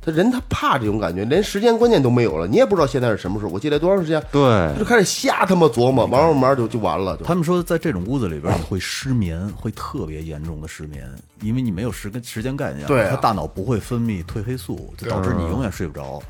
[0.00, 4.40] 他人他怕这种感觉，连时间观念都没有了，你也不知道现在是什么时候，我记得多长时间，对。
[4.72, 7.24] 他就开始瞎他妈琢磨，慢慢慢慢就就完了，就。
[7.24, 13.10] 他们说，在这种屋子里边，你会失眠，会特别严重的失眠，因为你没有时跟时间概念，对啊。
[13.10, 16.22] 他大脑不会分泌褪黑素，就导致你永远睡不着，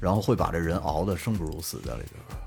[0.00, 2.38] 然后会把这人熬得生不如死在里边。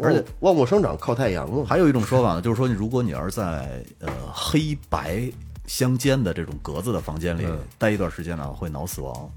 [0.00, 5.28] 而且万物生长靠太阳嘛，还有一种说法呢，就是说，如果你要是在呃黑白
[5.66, 7.44] 相间的这种格子的房间里
[7.78, 9.28] 待一段时间呢，会脑死亡，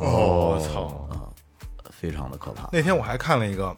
[0.00, 1.08] 哦，我操！
[1.90, 2.68] 非常的可怕。
[2.72, 3.76] 那天我还看了一个，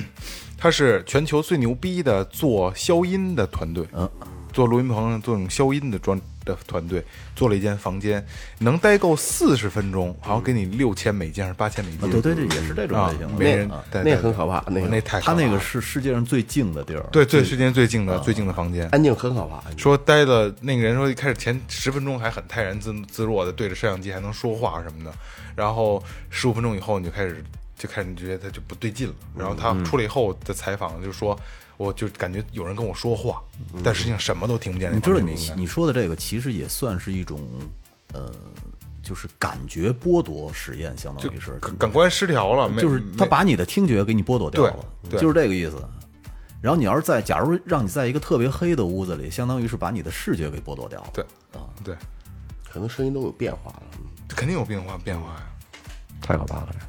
[0.56, 4.08] 他是全球最牛逼的做消音的团队，嗯，
[4.52, 7.04] 做录音棚做那种消音的专的团队，
[7.36, 8.24] 做了一间房间，
[8.60, 12.08] 能待够四十分钟，好像给你六千美金还是八千美金？
[12.08, 13.34] 啊，对对对，也是这种啊类型，的。
[13.34, 18.88] 没人啊，对对那很可怕，那个那太他那个是世界上最静的地儿，对最世界最静的最静的房间。
[18.92, 25.12] 安静很可怕，说待的那个人说一开始前十分钟还很泰然自自若的对着摄像机还能说话什么的，
[25.58, 27.44] 然后十五分钟以后你就开始
[27.76, 29.14] 就开始觉得他就不对劲了。
[29.36, 31.36] 然后他出来以后的采访就说，
[31.76, 33.42] 我就感觉有人跟我说话，
[33.82, 34.94] 但实际上什么都听不见。
[34.94, 37.40] 你知道你你说的这个其实也算是一种
[38.12, 38.32] 呃，
[39.02, 45.76] 就是感觉剥夺实验，相当于是感感官失调了，就是他把你的听觉给你剥夺掉了，就是这个意思。
[46.60, 51.10] 然后你要是在，假如让你在一个特别黑的屋子里，相当于是把你的视觉给剥夺掉了。
[51.12, 51.96] 对啊对，
[52.72, 53.82] 可能声音都有变化了。
[54.28, 55.46] 肯定有变化变化呀。
[56.20, 56.80] 太可怕了，这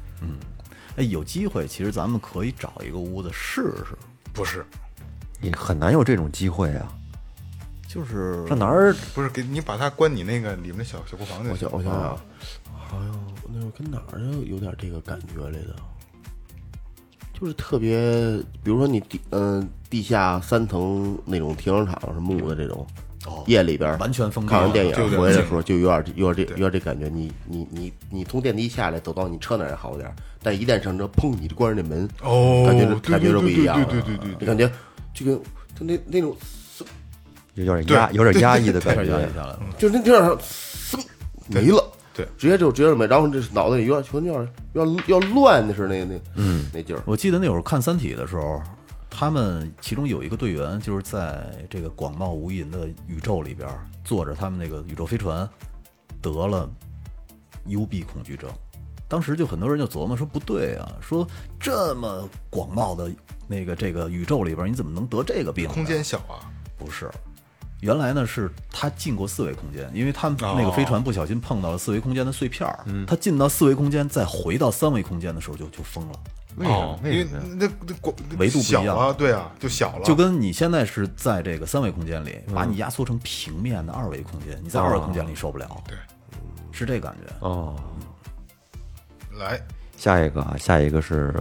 [0.96, 3.96] 哎，有机会其实咱们可以找一个屋子试试，
[4.32, 4.64] 不是。
[5.40, 6.92] 你很难有这种机会啊！
[7.88, 8.94] 就是上哪儿？
[9.14, 12.02] 不是给你把它关你那个里面的小小库房就行我想，我想。
[12.02, 12.18] 想，
[12.74, 15.76] 好像那会儿跟哪儿有有点这个感觉来的，
[17.32, 17.96] 就是特别，
[18.62, 22.86] 比如说你地嗯、地下三层那种停车场是木的这种，哦
[23.46, 24.50] 夜里边完全封闭。
[24.50, 34.36] 看完电影回来的时候就有点有点这有点这感觉，你你你你从电梯下来走到你车那儿还好点儿，但一旦上车，砰，你就关上那门，哦感觉就感觉就不一样了，对对对对对。
[34.40, 34.70] 你感觉
[35.12, 35.34] 就跟
[35.78, 36.34] 就那那种
[37.54, 39.28] 有点压，有点压抑的感觉。
[39.76, 40.98] 就那地儿嗖
[41.48, 41.84] 没了。
[42.14, 42.26] 对。
[42.38, 46.66] 直接就直接没，然后这脑子里有点有点要要乱的是那那嗯。
[46.72, 48.62] 那劲儿，我记得那会儿看《三体》的时候，
[49.20, 53.68] 他们其中有一个队员就是在这个广袤无垠的宇宙里边
[54.02, 55.46] 坐着他们那个宇宙飞船，
[56.22, 56.66] 得了
[57.66, 58.50] 幽闭恐惧症。
[59.06, 61.28] 当时就很多人就琢磨说不对啊，说
[61.60, 63.12] 这么广袤的
[63.46, 65.68] 那个这个宇宙里边，你怎么能得这个病？
[65.68, 66.40] 空间小啊，
[66.78, 67.10] 不是，
[67.82, 76.18] 原来呢是他进过四维空间，因为他们那个飞船不小心碰到了四维空间的碎片儿，他进到四维空间再回到三维空间的时候就就疯了。
[76.56, 76.98] 为什么哦？
[77.04, 77.26] 因为？
[77.56, 85.96] 那那广维度不一小样啊，对啊，就小了，就跟你现在是在这个三维空间里，把你压缩成平面的二维空间，你在二维空间里受不了，对，
[86.72, 87.32] 是这感觉。
[87.46, 87.76] 哦，
[89.38, 89.60] 来
[89.96, 91.34] 下一个啊，下一个是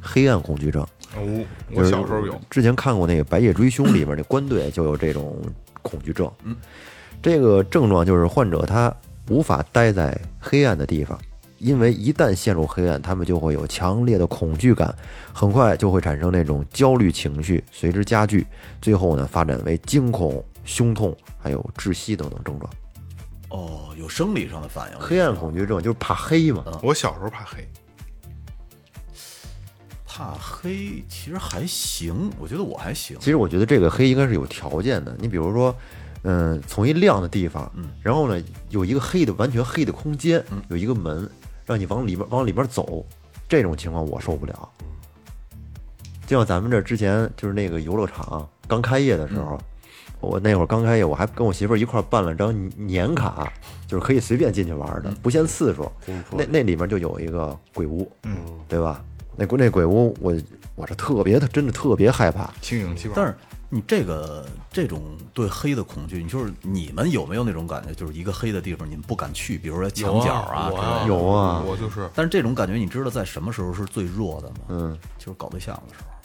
[0.00, 0.82] 黑暗恐惧症。
[1.14, 5.36] 哦，我小时候有，之前看过那个《白夜追凶》里边那官队就有这种
[5.82, 6.30] 恐惧症。
[6.42, 6.56] 嗯，
[7.22, 8.94] 这个症状就是患者他
[9.28, 11.18] 无法待在黑暗的地方，
[11.58, 14.94] 因为一旦陷入黑暗，他们就会有强烈的恐惧感，
[15.32, 18.46] 很快就会产生那种焦虑情绪，随之加剧，
[18.80, 22.70] 最后呢发展为惊恐、胸痛，还有窒息等等症状。
[23.48, 24.98] 哦，有生理上的反应。
[24.98, 26.64] 黑暗恐惧症就是怕黑嘛。
[26.82, 27.66] 我小时候怕黑，
[30.04, 33.16] 怕黑其实还行，我觉得我还行。
[33.20, 35.16] 其实我觉得这个黑应该是有条件的。
[35.18, 35.74] 你比如说，
[36.28, 37.70] 嗯，从一亮的地方，
[38.02, 41.30] 然后呢有一个黑的完全黑的空间，有一个门
[41.64, 43.06] 让你往里边往里边走，
[43.48, 44.68] 这种情况我受不了。
[46.26, 49.56] 就像咱们这之前就是那个游乐场刚开业的时候，
[50.18, 53.52] 我那会儿刚开业，我还跟我媳妇儿一块儿办了张年卡，
[53.86, 55.88] 就是可以随便进去玩的，不限次数。
[56.32, 58.36] 那那里面就有一个鬼屋，嗯，
[58.66, 59.04] 对吧？
[59.36, 60.34] 那鬼那鬼屋，我
[60.74, 62.52] 我是特别的，真的特别害怕。
[62.60, 63.14] 轻盈气泡。
[63.14, 63.36] 但是
[63.76, 65.02] 你这个这种
[65.34, 71.06] 对黑的恐惧，你就是你们有没有那种感觉，就是一个黑的地方你们不敢去，比如说墙角啊之类的。
[71.06, 74.56] 有啊我就是但是这种感觉，你知道在什么时候是最弱的吗？
[74.68, 76.15] 嗯，就是搞对象的时候。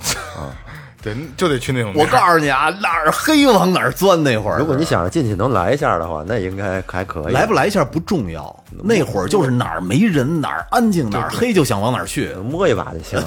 [1.04, 2.06] 对，就得去那种我。
[2.06, 4.22] 告诉你啊，哪儿黑往哪儿钻。
[4.22, 7.32] 那会儿，如果你想着进去能来一下的话，那应该还可以。
[7.34, 12.32] 来不来一下不重要，那会儿就是哪儿没人，哪儿安静，哪儿黑就想往哪儿去。
[12.36, 13.26] 摸一把就行了。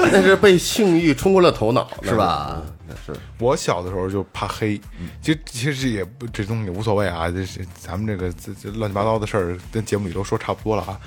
[0.10, 2.62] 那是被性欲冲昏了头脑，是吧？
[2.88, 4.80] 那是我小的时候就怕黑，
[5.20, 10.98] 其实其实也不这东西无所谓啊，这是咱们这个这这乱七八糟的事儿，跟节目里都说差不多了啊。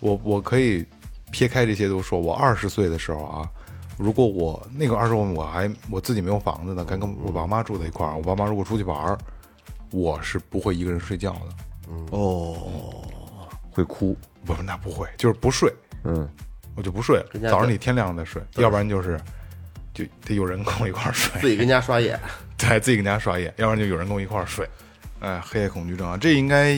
[0.00, 0.84] 我我可以
[1.30, 3.48] 撇开这些都说，我二十岁的时候啊，
[3.96, 9.18] 如果我那个二十岁我还我自己没有房子呢，刚跟我爸妈住在一块儿，我爸妈如果出去玩儿，
[9.90, 11.40] 我是不会一个人睡觉的。
[12.10, 12.56] 哦，
[13.70, 15.72] 会哭，不，那不会，就是不睡，
[16.04, 16.28] 嗯，
[16.76, 17.50] 我就不睡了。
[17.50, 19.20] 早上你天亮再睡，要不然就是
[19.92, 21.40] 就得有人跟我一块儿睡。
[21.40, 22.18] 自己跟家刷野，
[22.56, 24.68] 对自己跟家刷夜，要不然就有人跟我一块儿睡。
[25.18, 26.70] 哎，黑夜恐惧症啊，这应该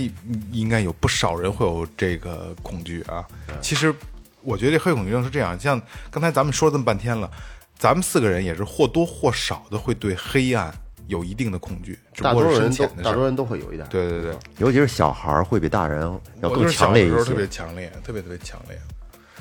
[0.51, 3.25] 应该有不少人会有这个恐惧啊。
[3.61, 3.95] 其实
[4.43, 7.31] 我觉得这黑恐惧症是这样，像刚才咱们说了这么半天了，
[7.79, 10.73] 咱们四个人也是或多或少的会对黑暗
[11.07, 13.03] 有一定的恐惧，只不过是大多数人深浅的事儿。
[13.03, 13.89] 都大多数人都会有一点。
[13.89, 16.03] 对对对，尤其是小孩儿会比大人
[16.41, 17.47] 要更强烈一些时候特别。
[17.49, 18.79] 强烈，特别特别强烈。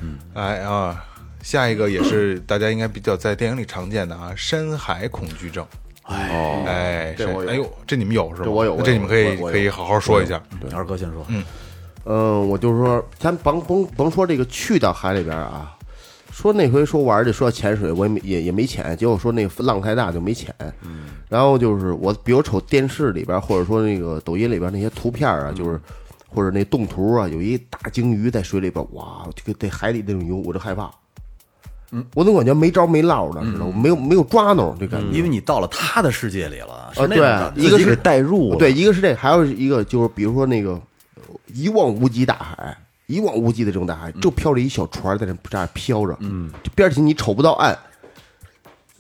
[0.02, 1.06] 嗯，哎啊，
[1.44, 5.66] 下一个也是大家应该比较在电影里常见的啊，深海恐惧症。
[6.04, 8.46] 哎，哎，这我有哎呦，这你们有是吧？
[8.46, 10.42] 这我有这你们可以可以好好说一下。
[10.74, 11.24] 二哥先说。
[11.30, 11.44] 嗯，
[12.04, 15.76] 我就是说，咱甭甭甭说这个去到海里边啊，
[16.32, 20.54] 说那回说玩儿去说要潜水，我也没也也没潜，结果说那个浪太大就没潜。
[20.84, 25.80] 嗯，然后就是我，比如瞅电视里边，或者说那个抖音里边那些图片啊，就是
[26.28, 30.90] 或者那动图啊，有一大鲸鱼在水里边，哇，这个在海里那种游，我就害怕。
[31.92, 33.82] 嗯，我总感觉没招没落的，知道吗？
[33.84, 35.08] 没有没有抓弄这感觉。
[35.16, 37.62] 因为你到了他的世界里了，是啊，那种感觉。
[37.62, 40.80] 对，一个是自己给带入对，一个是这，还有一个就是比如说那个
[41.48, 47.78] 一望无际大海，一望无际的这种大海，就飘着一小船在那这样飘着，嗯，边儿起你瞅不到岸，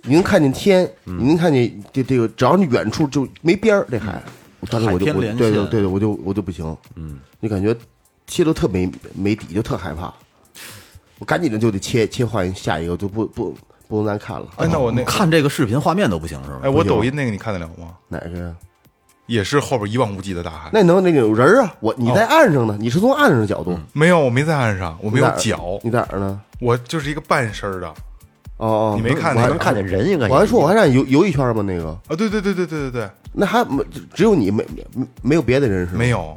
[0.03, 4.21] 你能看见天，你能看见这这个，只要你远处就没边儿这海，
[4.69, 7.75] 当时我就我对对对对，我就我就不行，嗯，你感觉
[8.27, 10.13] 切都特没没底，就特害怕，
[11.19, 13.55] 我赶紧的就得切切换下一个，就不不
[13.87, 14.47] 不能再看了。
[14.57, 16.61] 哎，那我那看这个视频画面都不行是吧？
[16.63, 17.95] 哎，我抖音那个你看得了吗？
[18.07, 18.55] 哪个呀？
[19.25, 20.69] 也是后边一望无际的大海。
[20.73, 21.73] 那能那个有人儿啊？
[21.79, 26.39] 我你在岸上呢，你是从岸上的角度，没有，我没在岸上，我没有脚，你在哪儿呢？
[26.59, 27.87] 我就是一个半身的。
[28.57, 31.63] 哦哦，你没看那个我还能看见人，应该我还说我还让你游游一圈吗？
[31.63, 35.97] 那个，啊，对对对对对对对，那还没只有你没没没有别的人是吗？
[35.97, 36.35] 没，有，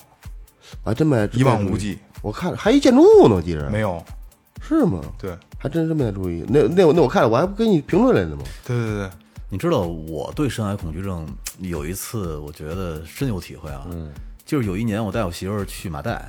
[0.82, 1.76] 我还真没一望无。
[1.76, 4.02] 际，我看还一建筑物呢，我记着没有，
[4.62, 5.00] 是吗？
[5.20, 6.42] 对还真是没注意。
[6.48, 8.42] 那那我那我看了，我还不给你评论来呢吗？
[8.66, 9.10] 对对对，
[9.55, 11.25] 你知道我对深海恐惧症
[11.61, 13.87] 有一次，我觉得深有体会啊。
[13.88, 14.13] 嗯，
[14.44, 16.29] 就是有一年我带我媳妇儿去马代，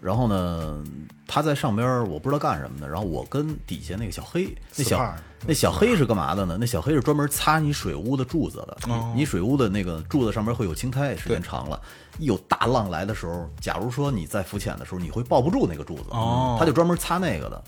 [0.00, 0.82] 然后呢，
[1.26, 5.14] 她在上边儿我不知道干什么的，然后我跟底下那个小黑，那小
[5.46, 6.56] 那小黑是干嘛的呢？
[6.58, 8.78] 那小黑是专门擦你水屋的柱子的。
[8.88, 11.78] 哦你水屋的那个柱子上面会有青苔，时间长了，
[12.18, 17.62] 一有大浪来的时候，假如说你在浮潜的时候，你会抱不住那个柱子，哦他就专门擦那个的。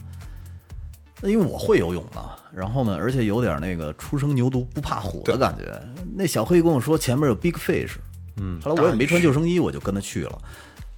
[1.21, 5.81] 那因为我会游泳嘛，然后呢，而且有点那个初生牛犊不怕虎的感觉。
[6.15, 7.93] 那小黑跟我说前面有 big fish，
[8.37, 10.39] 嗯，后来我也没穿救生衣，我就跟他去了。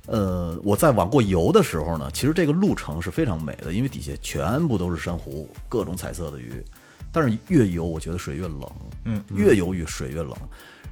[0.06, 6.64] 呃，我在往过游的时候呢，其实这个路程是非常美的，因为底下全部都是珊瑚，各种彩色的鱼。
[7.12, 8.70] 但是越游，我觉得水越冷，
[9.04, 10.34] 嗯，越游越水越冷。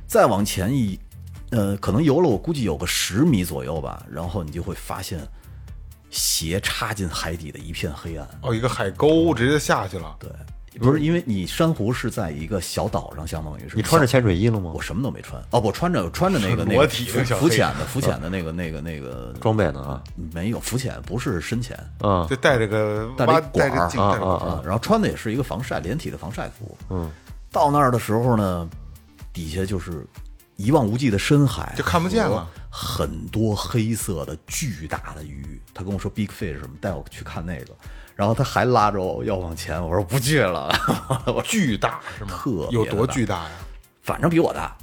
[0.06, 0.98] 再往前一，
[1.50, 5.20] 呃，可能游了我估计有个十米左右吧，然后你就会发现
[6.16, 8.26] 斜插进海底的一片黑暗。
[8.40, 10.16] 哦，一个海沟直接下去了。
[10.18, 10.30] 对，
[10.78, 14.80] 不是因为你珊瑚是在一个小岛上，相当于是你穿着潜水衣了吗我？
[14.80, 15.40] 什么都没穿。
[15.50, 20.02] 哦，我穿着穿着那个那个浮体的浮潜的浮潜的那个那个那个 装备呢啊
[20.32, 21.78] 没有浮潜，不是深潜。
[22.00, 26.76] 啊就带着个带着管儿带着镜啊啊，然后穿的也是一个防晒连体的防晒服。
[26.88, 27.10] 嗯，
[27.52, 28.66] 到那儿的时候呢，
[29.34, 30.06] 底下就是
[30.56, 35.60] 一望无际的深海，就看不见了，很多黑色的巨大的鱼。
[35.74, 37.74] 他跟我说 big fish 什么，带我去看那个，
[38.14, 40.74] 然后他还拉着我要往前，我说不去了，
[41.26, 42.30] 我 巨大是吗？
[42.42, 43.50] 特有多巨大呀？
[44.02, 44.76] 反正比我大，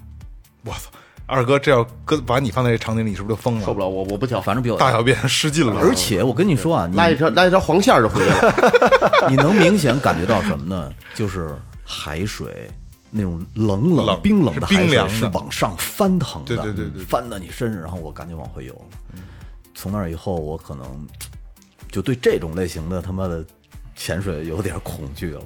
[0.63, 0.91] 我操！
[1.25, 3.65] 二哥，这要搁把你放在这场景里，是不是就疯了？
[3.65, 9.27] 受不了，我我不挑，反正比我大小便失禁了，而且我跟你说啊，你拉一条拉一条黄线就回来了。
[9.31, 10.91] 你能明显感觉到什么呢？
[11.15, 11.55] 就是
[11.85, 12.69] 海水
[13.15, 18.89] 那种冷冷冷冰冷的海水是冰凉是往上翻腾的，对对对对对翻到你身上，然后我赶紧往回游。
[19.75, 21.07] 从那以后，我可能
[21.91, 23.45] 就对这种类型的他妈的
[23.95, 25.41] 潜水有点恐惧了。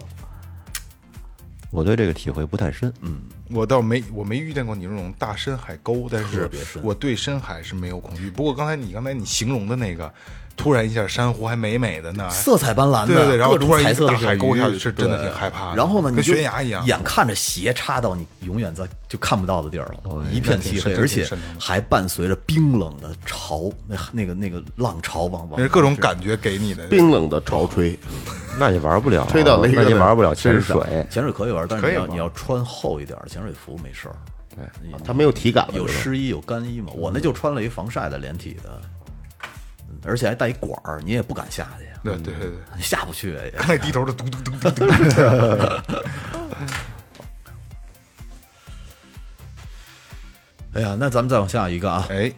[1.69, 2.91] 我对这个体会不太深。
[3.01, 6.49] 嗯，我倒没我没遇见过你这种大深海沟，但是
[6.81, 8.29] 我对深海是没有恐惧。
[8.29, 10.13] 不过刚才你刚才你形容的那个，
[10.57, 15.77] 突然一下珊瑚还美美的呢，色彩斑斓的，对对对然后各种突然大海沟下去是真的挺害怕的。
[15.77, 16.85] 然后呢，你跟就悬崖一样。
[16.85, 21.25] 眼看着斜插到你永远在就看不到的地儿了，一片漆黑，而且
[21.57, 26.85] 还伴随着冰冷的潮，那那个那个浪潮往往那是各种感觉给你的。
[26.87, 27.97] 冰冷的潮吹，
[28.59, 30.75] 那你玩不了，吹到雷哥那你玩不了潜水。
[31.09, 31.31] 潜水。
[31.31, 34.15] 可以玩，但是你要你要穿厚一点的潜水服没事儿。
[34.55, 34.65] 对，
[35.05, 39.06] 它没有体感了，有湿衣有干衣嘛，我那就穿了一防晒的连体的，嗯
[40.03, 42.49] 而且还带一管儿，你也不敢下去呀，对对对。
[42.49, 43.51] 对，你下不去也。
[43.57, 44.85] 刚才低头的嘟嘟嘟嘟嘟，
[50.73, 52.31] 哎呀，那咱们再往下一个啊，哎，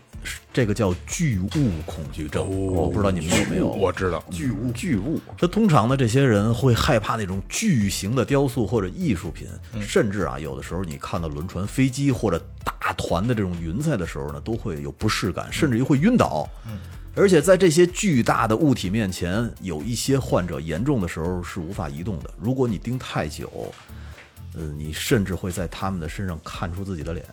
[0.54, 1.50] 这个叫巨物
[1.86, 3.68] 恐惧症，我不知道你们有没有。
[3.68, 9.82] 我知道，巨物，巨物，这通常呢，这些人会害怕那种巨型的雕塑或者艺术品，嗯。
[9.82, 16.48] 甚至啊，有的时候你看到轮船、飞机或者大团的这种云彩的时候呢，都会有不适感，甚至于会晕倒。
[17.20, 22.30] 而且在这些巨大的物体面前，有一些患者严重的时候是无法移动的。
[22.40, 23.52] 如果你盯太久，
[24.56, 27.26] 呃，你甚至会在他们的身上看出自己的脸。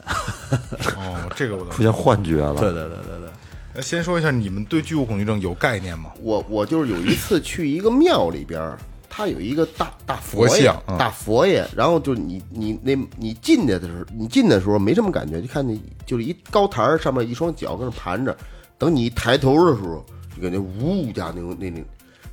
[0.97, 2.55] 哦，这个我出现幻觉了。
[2.55, 3.31] 对对对对对。
[3.73, 6.11] 那先说一下，你们对巨物恐惧症有概念吗？
[6.21, 8.79] 我我就是有一次去一个庙里边儿，
[9.09, 18.37] 它有一个大大佛像嗯大佛爷，然后就是你你那你进去的时候，你进的时候没什么感觉，就看那就是一高台儿上面一双脚跟那盘着，
[18.79, 20.05] 等你一抬头的时候，
[20.37, 21.85] 就感觉呜家那种那种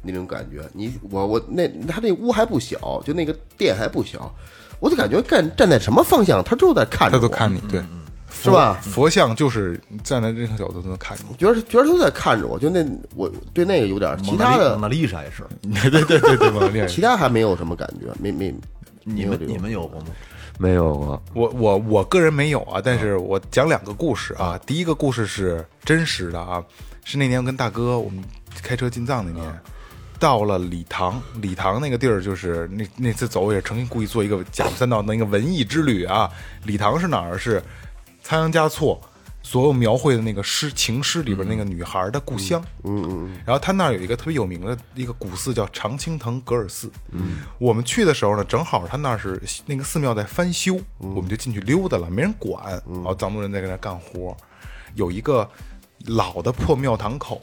[0.01, 0.63] 那种感觉。
[0.73, 4.33] 你我我那他那屋还不小，就那个店还不小，
[4.79, 7.81] 我就感觉站站在什么方向，他就在看着我，他都看你，对，
[8.29, 8.79] 是吧？
[8.81, 11.35] 佛像就是站在任何角度都能看你。
[11.37, 12.85] 觉得觉得都在看着我，就那
[13.15, 15.43] 我对那个有点，其他的蒙娜丽莎也是，
[15.89, 18.53] 对对对对，蒙娜丽莎其他还没有什么感觉，没没。
[19.05, 20.07] 你们你们有过吗？
[20.57, 21.23] 没有过。
[21.33, 24.59] 我我我个人没有啊，但是我讲两个故事啊。
[24.65, 26.63] 第一个故事是真实的啊，
[27.03, 28.23] 是那年我跟大哥我们
[28.61, 29.61] 开车进藏那年，
[30.19, 36.29] 到了礼堂，礼堂那个地儿就是那那次走也是诚心故意做一个假三道那个文艺之旅啊。
[36.63, 37.37] 礼堂是哪儿？
[37.37, 37.61] 是
[38.21, 39.01] 仓央嘉措
[39.43, 42.59] 所有描绘的那个诗情诗里边那个女孩的故乡。
[42.83, 43.37] 嗯嗯嗯。
[43.45, 46.89] 然后他那儿有一个特别有名的一个古寺叫常青藤格尔寺。
[47.11, 47.41] 嗯。
[47.59, 52.81] 我们去的时候呢，正好他那儿是那个寺庙在翻修，我们就进去溜达了，没人管。
[52.87, 54.35] 然后藏族人在跟那干活，
[54.95, 55.47] 有一个
[56.07, 57.39] 老的破庙堂口。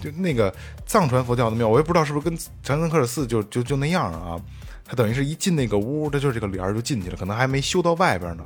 [0.00, 0.52] 就那个
[0.84, 4.40] 藏传佛教的庙，我也不知道是不是跟长城克尔寺就就就那样啊。
[4.84, 8.44] 他等于是一进那个屋，他就是这个帘儿就进去了，可能还没修到外边呢。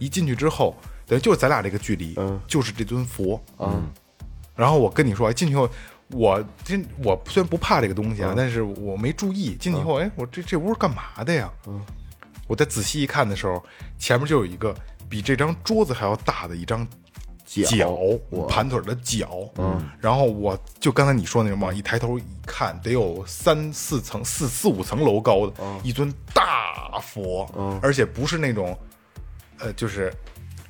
[0.00, 0.74] 一进去之后，
[1.06, 2.16] 等于就是咱俩这个距离，
[2.48, 3.40] 就是这尊佛。
[3.58, 3.88] 嗯，
[4.56, 5.68] 然后我跟你说，进去后，
[6.08, 11.48] 我真我虽然不怕这个东西啊，但是我没注意进去以后，哎，我这这屋干嘛的呀？
[11.68, 11.80] 嗯，
[12.48, 13.62] 我再仔细一看的时候，
[13.98, 14.74] 前面就有一个
[15.08, 16.84] 比这张桌子还要大的一张
[17.44, 17.96] 脚，
[18.48, 19.48] 盘腿的脚。
[19.58, 27.48] 嗯，然后我就刚才你说那种嘛，一抬头一看，得有三四层、四四五层楼高的一尊大佛，
[27.82, 28.76] 而且不是那种，
[29.60, 30.12] 呃，就是。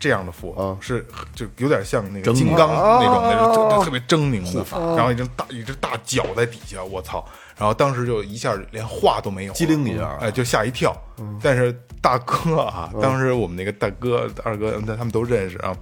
[0.03, 7.23] 这样的佛是就有点像那个金刚那种那种特特别狰狞的，然后一只大一只大脚在底下，我操！
[7.59, 10.17] 然后当时就一下连话都没有了，机灵一下。
[10.19, 10.97] 哎，就吓一跳。
[11.43, 11.71] 但是
[12.01, 15.77] 大哥啊，当时我们那个大哥、二哥他们都认识啊，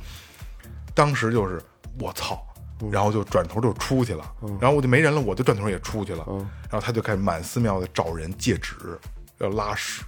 [0.95, 1.63] 当时就是
[2.01, 2.45] 我操，
[2.91, 4.25] 然后就转头就出去了，
[4.61, 6.25] 然后我就没人了，我就转头也出去了，
[6.69, 8.75] 然后他就开始满寺庙的找人借纸，
[9.39, 10.03] 要拉屎，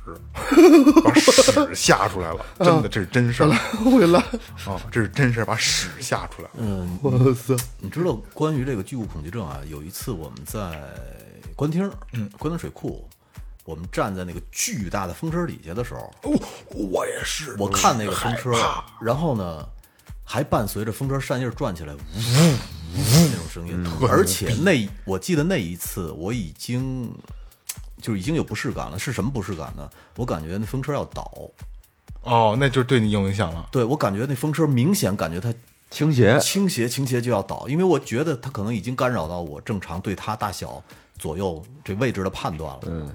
[1.04, 3.50] 把屎吓出来了，真的这是真事儿
[3.84, 4.18] 会拉，
[4.66, 6.54] 啊，这是真事儿，把屎吓出来了。
[6.58, 7.54] 嗯，我操！
[7.78, 10.82] 你知道关于这个巨物恐惧症啊，有一次我们在
[11.54, 13.08] 官厅，嗯，官厅水库，
[13.64, 18.52] 我们站在那个巨大的风车底下的时候，哦，我也是，我看那个风车，
[19.00, 19.64] 然后呢，
[20.24, 27.14] 还伴随着风车扇叶转起来，呜呜那种声音，而且那我记得那一次我已经
[28.01, 29.88] 就已经有不适感了，是什么不适感呢？
[30.16, 31.30] 我感觉那风车要倒，
[32.22, 33.68] 哦，那就对你有影响了。
[33.70, 35.53] 对我感觉那风车明显感觉它
[35.90, 40.82] 倾斜，倾斜倾斜就要倒，因为我觉得它可能已经干扰到我正常对它大小
[41.18, 42.82] 左右这位置的判断了。
[42.86, 43.11] 嗯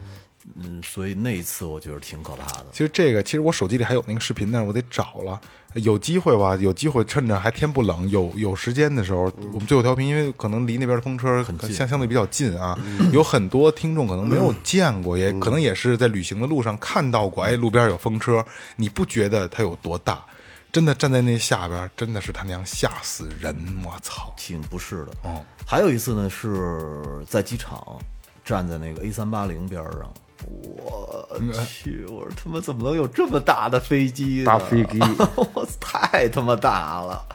[0.84, 2.66] 所以那一次我觉得挺可怕的。
[2.72, 5.40] 其实这个，其实我手机里还有那个视频，但是我得找了。
[5.76, 12.80] 有机会吧，有机会趁着还天不冷，有有时间的时候，我们最后调频，因为可能离那边的风车很相相对比较近啊，
[13.12, 18.46] 有很多听众可能没有见过，也可能也是在旅行的路上看到过，哎，路边有风车，
[18.78, 20.24] 你不觉得它有多大？
[20.72, 23.56] 真的站在那下边，真的是他娘吓死人！
[23.86, 24.34] 我操！
[24.38, 25.12] 挺不适的。
[25.24, 27.98] 哦，还有一次呢，是在机场
[28.44, 30.14] 站在那个 A 三八零边上，
[30.48, 34.46] 我去，我说他妈怎么能有这么大的飞机呢？
[34.46, 35.00] 大飞机
[35.54, 37.26] 我太他妈大了。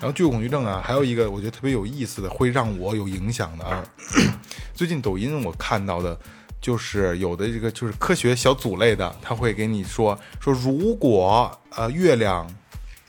[0.00, 3.84] 然后巨物恐惧症啊，还有一个我觉得特别有意思的，会让我有影响的啊。
[4.74, 6.18] 最近抖音我看到的，
[6.60, 12.52] 就是有的这个就是科学小组类的，他会给你说说，如果呃月亮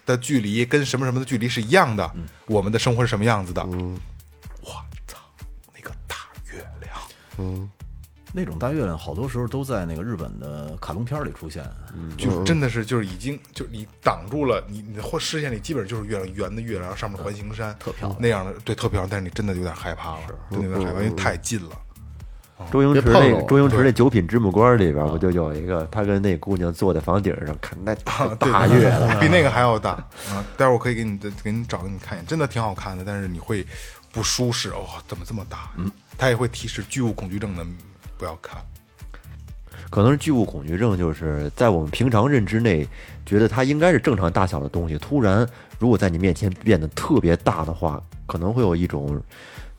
[0.06, 2.12] 的距离跟什么什么的距离是一样的，
[2.46, 3.62] 我们的生活是什么样子的？
[3.72, 3.98] 嗯，
[4.62, 4.70] 我
[5.08, 5.18] 操，
[5.74, 6.16] 那个大
[6.52, 7.70] 月亮，
[8.36, 11.64] 那种大月亮好多时候都在那个日本的卡通片里出现。
[12.18, 18.18] 就是真的是就是已经就你挡住了你你的或视线里基本就是月亮圆的月亮，然后上面环形山，特漂亮。
[18.20, 21.78] 那样的对特漂亮，但是你真的有点害怕了，真的有点害怕，因为太近了。
[22.72, 29.92] 周星驰那周星驰那九品芝麻官里边，不就有一个他跟那姑娘坐在房顶上看那大大月亮，比那个还要大。
[29.92, 30.46] 啊！
[30.56, 33.66] 待会儿我可以给你给你找给你看一眼，真的挺好看的，但是你会
[34.14, 35.72] 不舒适哦，怎么这么大？
[35.78, 37.66] 嗯，它也会提示巨物恐惧症的
[38.24, 38.61] 不要看。
[39.89, 42.88] 可能是巨物恐惧症，就是在我们平常认知内，
[43.26, 45.45] 觉得它应该是正常大小的东西，突然
[45.78, 49.21] 如果在你面前变得特别大的话，可能会有一种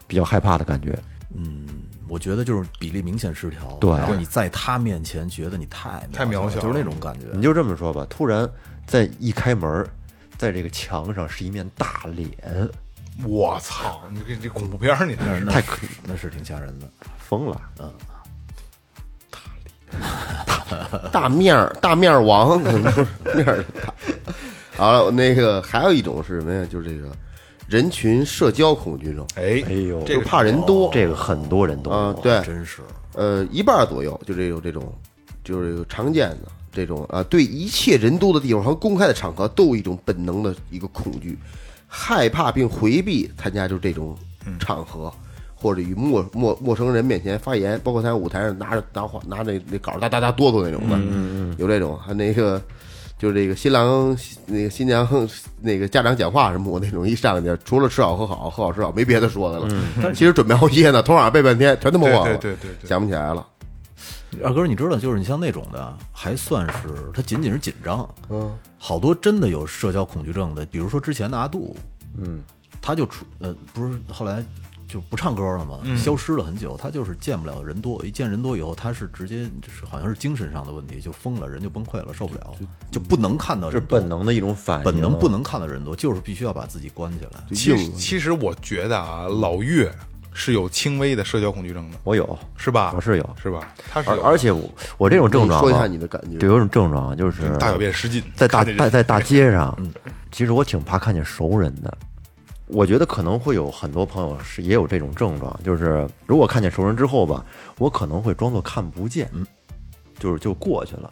[0.06, 0.96] 比较害怕的感觉。
[1.34, 1.66] 嗯
[2.06, 7.26] 我觉得就是比例明显失调，对然后你在他面前觉得你太太渺小就是那种感觉。
[7.32, 8.46] 你就这么说吧，突然
[8.86, 9.88] 在一开门儿，
[10.36, 12.68] 在这个墙上是一面大脸，
[13.24, 14.02] 我操！
[14.12, 16.86] 你这这恐怖片儿，你这是太可那是挺吓人的。
[17.18, 17.60] 疯了。
[21.12, 23.94] 大面儿大面儿王，不 是面儿大。
[24.76, 26.66] 好了，那个还有一种是什么呀？
[26.70, 27.08] 就是这个
[27.68, 30.90] 人群社交恐惧症，哎哎呦这个怕人多。
[30.92, 32.82] 这个很多人都有啊，对，真是
[33.14, 34.92] 呃，一半儿左右就这种这种，
[35.44, 41.38] 就是常见的这种啊，对一切人多的地方和公开的场合都有一种本能的一个恐惧，
[41.86, 44.16] 害怕并回避参加就这种
[44.58, 45.12] 场合，
[45.64, 52.60] 或者与陌陌陌生人面前发言，包括他在舞台上拿着拿话拿那那稿儿哒哒哒哆嗦那种的，有这种，还那个。
[53.16, 55.08] 就是这个新郎、那个新娘、
[55.62, 60.12] 那个家长讲话什么，我那种一上去，除了吃好喝好，喝好吃好，没别的说的了。
[60.12, 63.46] 其实准备熬夜呢，头晚上背半天，全他妈忘了，对对对对对想不起来了。
[64.42, 71.74] 二哥，你知道，就是你像那种的，还算是他仅仅是紧张，嗯，好多真的有社交恐惧症的，比如说之前的阿杜，
[72.18, 72.42] 嗯，
[72.82, 74.44] 他就出呃，不是后来
[74.94, 82.54] 就不唱歌了嘛，消失了很久，他就是见不了人多，一见人多以后，他是直接就是好像是精神上的问题，就疯了，人就崩溃了，受不了，
[82.92, 87.42] 就不能看到是人多本能的一种反应，本能不能看到人多，就是必须要把自己关起来。
[87.48, 89.92] 其实其实我觉得啊，老岳
[90.32, 92.92] 是有轻微的社交恐惧症的，我有，是吧？
[92.94, 93.74] 我是有是吧？
[93.90, 94.62] 他是而而且我
[94.96, 99.76] 我这种症状啊，说一下你的感觉对，有种症状啊就是大小便失禁，在大看见人在在大 街上，
[100.30, 101.98] 其实我挺怕看见熟人的。
[102.66, 107.44] 我觉得可能会有很多朋友是也有这种症状，就是如果看见熟人之后吧，
[107.78, 109.30] 我可能会装作看不见，
[110.18, 111.10] 就是就过去了。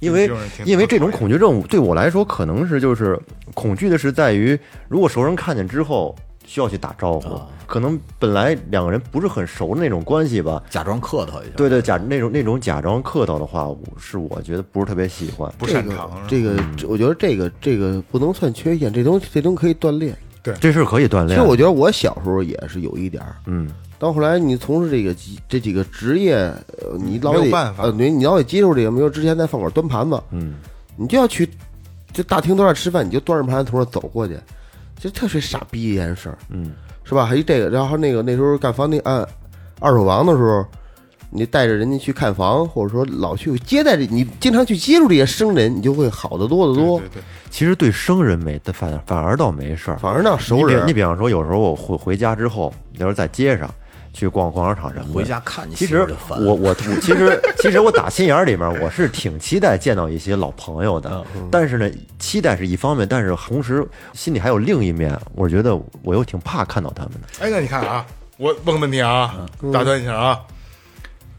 [0.00, 0.30] 因为
[0.64, 3.20] 因为这种恐惧症对我来说，可能是就是
[3.52, 6.14] 恐惧的是在于，如果熟人看见之后
[6.46, 15.52] 需要去打招呼，可能本来两个人不是很熟的那种关系吧，假装客套一下，对对，假那种那种假装客套的话，我是我觉得不是特别喜欢。
[15.58, 20.16] 不擅长，这个我觉得这个这个不能算缺陷，这东西这东西可以锻炼。
[20.54, 21.28] 这事儿可以锻炼。
[21.28, 23.68] 其实我觉得我小时候也是有一点儿，嗯，
[23.98, 27.84] 到后来你从事这个几这几个职业，呃，你老有办法。
[27.84, 28.90] 呃，你你老得接受这个。
[28.90, 30.54] 比如之前在饭馆端盘子，嗯，
[30.96, 31.48] 你就要去
[32.12, 34.38] 就大厅端上吃饭，你就端着盘子从那走过去，
[34.98, 36.72] 就特别傻逼一件事儿，嗯，
[37.04, 37.24] 是吧？
[37.24, 39.26] 还有这个，然后那个那时候干房地按
[39.80, 40.64] 二手房的时候，
[41.30, 47.08] 你带着人家去看房，或者说老去接待这，你经常去接触这些生人，你就会好得多得多对。
[47.08, 49.98] 对对，其实对生人没，反反而倒没事儿。
[49.98, 53.68] 反而那熟你比人，你比方说，有时候我回回家之后，有时候在街上
[54.12, 67.44] 去逛逛商场什么的，回家看你其实我我我其实其实我打心眼儿里面我是挺期待见到一些老朋友的，但是呢，期待是一方面，但是同时心里还有另一面，我觉得我又挺怕看到他们的。
[67.44, 68.04] 哎，那你看啊，
[68.38, 70.40] 我问个问题啊，打断一下啊，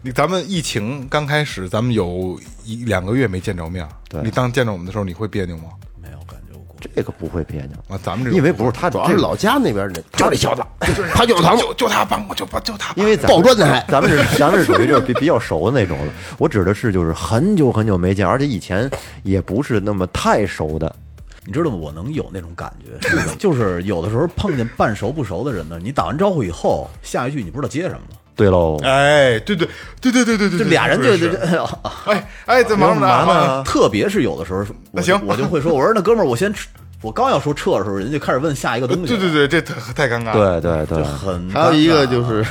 [0.01, 5.63] 你咱们疫情刚开始，咱们有一两个月没见着面，对你当见着我们的时候，你会别扭吗？
[6.01, 6.77] 没有感觉过。
[6.95, 16.13] 这个不会别扭，啊，咱们这种因为不是他这个主要是老家那边人，就这小子，他就是他，就就他帮我就帮就他帮，因为咱抱砖的还咱们是 咱们是属于就是比比较熟的那种的。
[16.37, 18.89] 我指的是就是很久很久没见，而且以前
[19.23, 20.95] 也不是那么太熟的。
[21.43, 21.75] 你知道吗？
[21.75, 29.67] 我能有那种感觉，就是有的时候碰见半熟不熟的人呢，你打完招呼以后，下一句你不知道接什么了，对喽，哎，对对
[30.01, 31.63] 对对对对对，这俩人就对就是哎呀
[32.05, 33.63] 哎哎，在忙着干嘛呢呢？
[33.63, 35.19] 特别是有的时候，我那行。
[35.27, 36.67] 我就会说，我说那哥们儿，我先撤，
[37.01, 40.61] 我刚要说撤的时候，人家就开始问下一个东西，对对，对，这太太尴尬了。
[40.61, 42.45] 对对对，很还有一个就是，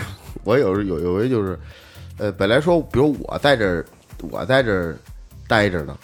[0.44, 1.58] 我有有有回就是，
[2.18, 3.84] 呃，本来说，比如我在这儿，
[4.30, 4.96] 我在这儿
[5.46, 5.96] 待着呢，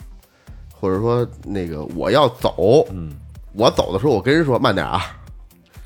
[0.71, 3.13] 或者说那个我要走，嗯，
[3.53, 5.03] 我走的时候，我跟人说慢点啊，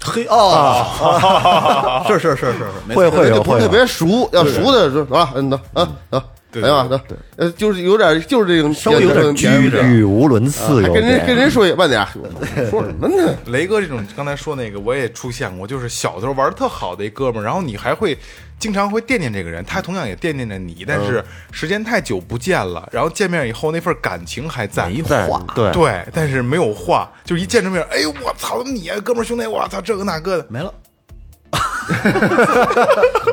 [0.00, 3.68] 嘿哦，是是是是是，会会有就不特。
[3.68, 6.98] 别熟，要熟的说走了，嗯，走，啊，走，对哎呀，走，
[7.36, 12.10] 呃，就是有点就是这种稍微有点拘着语无伦次，跟人跟人说一慢点啊，
[12.70, 13.34] 说什么呢？
[13.46, 18.16] 雷哥这种刚才说那个我也出现过，就是小时候玩的特好的一哥们儿，然后你还会
[18.58, 21.22] 经常会惦念这个人，他同样也惦念着你，但是
[21.52, 24.88] 时间太久不见了，然后见面以后那份感情还在。
[24.88, 30.72] 没在话，对对，但是没有话，就一见着面，哎呦我操，你啊，哥们儿兄弟，我操，这个那个的，没了，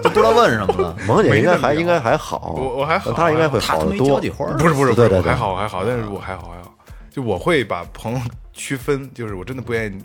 [0.01, 0.95] 就 不知道问什么了。
[1.07, 4.30] 萌姐应该还应该还好，我我还好她应该会好得多交际。
[4.30, 6.76] 花，不是不是不是，对对对还好还好，但是我还好还好，
[7.11, 8.20] 就我会把朋友
[8.53, 10.01] 区分，就是我真的不愿意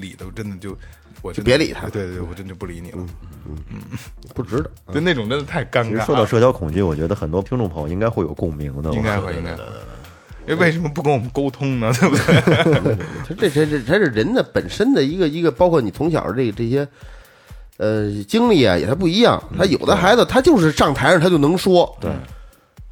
[0.00, 0.76] 理的，我真的就
[1.22, 2.98] 我就别理他对对对，我真就不理你了，
[3.46, 3.76] 嗯嗯
[4.34, 4.70] 不值得。
[4.92, 5.84] 就那种真的太尴尬了。
[5.84, 8.90] 其实说到社交恐惧，我觉得很多听众朋友应该会有共鸣的。
[8.92, 9.62] 应该会，应该会。
[10.46, 11.90] 因为为什么不跟我们沟通呢？
[11.98, 12.96] 对不对？
[13.26, 16.86] 他这这这它是人的本身的一个一个，包括你从小这这些，
[17.78, 19.42] 呃，经历啊，也他不一样。
[19.58, 22.10] 他有的孩子他就是上台上他就能说，对，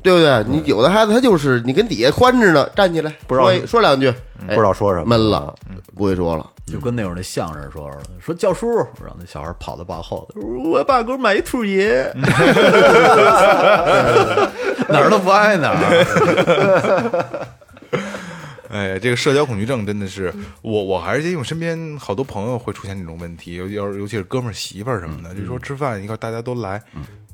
[0.02, 0.44] 对不对？
[0.48, 4.12] 你有的孩子他就是你跟底下欢着呢，站起来不知道说说两句，
[4.48, 5.54] 不知道说什么，闷了，
[5.94, 6.46] 不会说了。
[6.64, 8.68] 就跟那会儿那相声说似的，说教叔，
[9.00, 12.10] 然后那小孩跑到爸后头， 我爸给我买一兔爷，
[14.88, 17.46] 哪儿都不爱哪儿。
[18.72, 26.82] 哎，这个社交恐惧症真的是我，我还是因为我身边好多朋友会出现这种问题，尤尤尤其是哥们儿媳妇儿什么的，就说吃饭一块儿大家都来，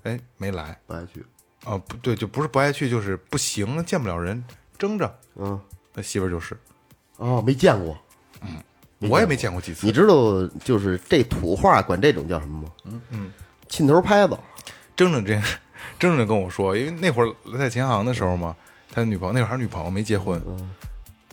[0.03, 1.24] 哎，没来不爱去，
[1.64, 4.45] 啊，不对，就不是不爱去，就是不行，见不了人，
[4.76, 5.18] 争着。
[5.36, 5.59] 嗯，
[5.95, 6.59] 那媳妇儿就是，
[7.18, 7.97] 哦，没见过。
[8.43, 8.49] 嗯
[9.01, 9.93] 我也没见过几次你。
[9.93, 12.68] 知道，就是这土话管这种叫什么吗？
[12.86, 13.32] 嗯嗯，
[13.68, 14.36] 沁头拍子。
[14.97, 15.43] 争着这样，
[16.01, 18.57] 争着跟我说，因为那会儿在琴行的时候嘛，
[18.91, 20.43] 他女朋友那会儿还是女朋友没结婚，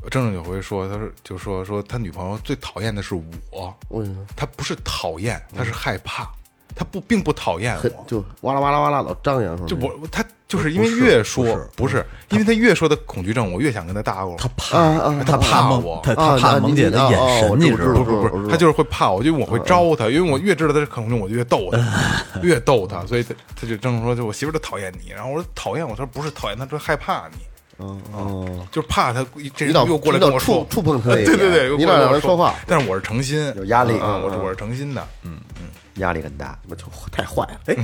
[0.10, 3.16] 争着有回说，他说就说说他女朋友最讨厌的是
[3.52, 4.26] 我，为什么？
[4.36, 6.28] 他不是讨厌，他是害怕，
[6.76, 7.76] 他不并不讨厌。
[7.78, 11.70] 很我，就哇啦哇啦哇啦老张扬说，就我他就是因为越说不是。
[11.76, 14.36] 不是，因为他越说他恐惧症，我越想跟他搭过。
[14.38, 15.70] 他怕，啊啊他怕。
[15.70, 18.04] 萌我，他啊怕萌姐的眼神，你知道吗？
[18.04, 27.38] 不是不，是他就是会怕我，因为我会招他，因为我越知道他是恐惧症，我就越逗他， 越逗他，所以他他就正说，就我媳妇儿都讨厌你，然后我说讨厌我，他说不是讨厌，他说害怕你，
[27.78, 30.66] 哦哦，就是怕他这人又过来跟我说。
[30.70, 32.38] 触触碰他那 对对对，又你老过来跟我让人说。
[32.38, 33.98] 话，但是我是诚心，有压力。
[34.00, 35.68] 啊，我是我是诚心的，嗯嗯。
[35.96, 36.58] 压力很大。
[36.70, 37.60] 我就太坏了。
[37.68, 37.76] 哎，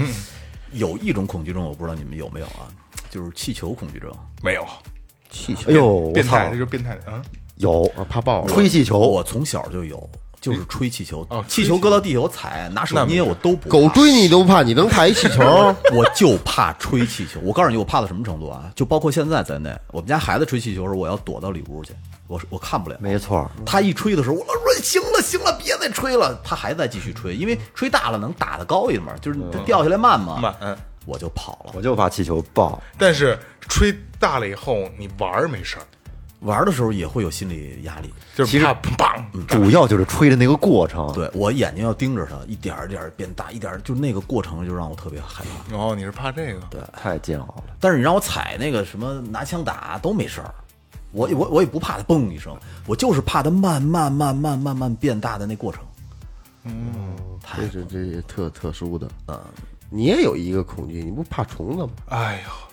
[0.74, 2.68] 有一种恐惧症，我不知道你们有没有啊，
[3.10, 4.12] 就是气球恐惧症。
[4.42, 4.66] 没有。
[5.30, 5.70] 气球。
[5.70, 6.96] 哎呦，变态，这，就是变态。
[7.06, 7.22] 的啊，
[7.56, 8.46] 有啊，怕爆。
[8.48, 10.10] 吹气球，我从小就有，
[10.42, 15.44] 就是吹气球哦，气球搁到地下我踩，拿手捏我都不怕狗追你都不怕，你能怕一气球？
[15.94, 17.39] 我就怕吹气球。
[17.44, 18.72] 我告诉你，我怕到什么程度啊？
[18.76, 21.94] 就包括现在在内，我们家孩子吹气球的时候，我要躲到里屋去，
[22.26, 22.98] 我我看不了。
[23.00, 26.42] 没错，他一吹的时候，我老说行了行了，别再吹了。
[26.44, 30.39] 他还在继续吹，因为吹大了能打得高一点嘛，就是它掉下来慢嘛。
[30.42, 30.76] 慢嗯
[31.06, 31.72] 我就跑了。
[31.76, 32.82] 我就怕气球爆。
[32.98, 33.38] 但是
[33.68, 35.84] 吹大了以后，你玩儿没事儿，
[36.42, 38.14] 玩的时候也会有心理压力。
[38.36, 41.12] 就是怕砰，主要就是吹的那个过程。
[41.14, 45.76] 对我眼睛要盯着它，一点儿一点儿变大，一点儿就那个过程就让我特别害怕。
[45.76, 46.62] 哦，你是怕这个？
[46.70, 47.64] 对，太煎熬了。
[47.80, 50.54] 但是你让我踩那个什么拿枪打都没事儿，
[51.12, 52.56] 我我我也不怕它嘣一声，
[52.88, 55.84] 我就是怕它慢慢慢慢慢慢变大的那过程。
[56.64, 57.16] 嗯
[57.58, 59.10] 这是这是特特殊的。
[59.28, 59.39] 嗯
[59.94, 61.89] 你也有一个恐惧，你不怕虫子吗？
[62.08, 62.70] 哎呦操！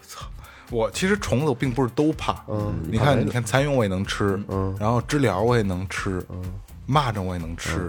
[0.71, 6.43] 我其实虫子我并不是都怕，嗯你看，你看蚕蛹我也能吃，嗯，然后知了我也能吃，嗯，
[6.89, 7.89] 蚂蚱我也能吃，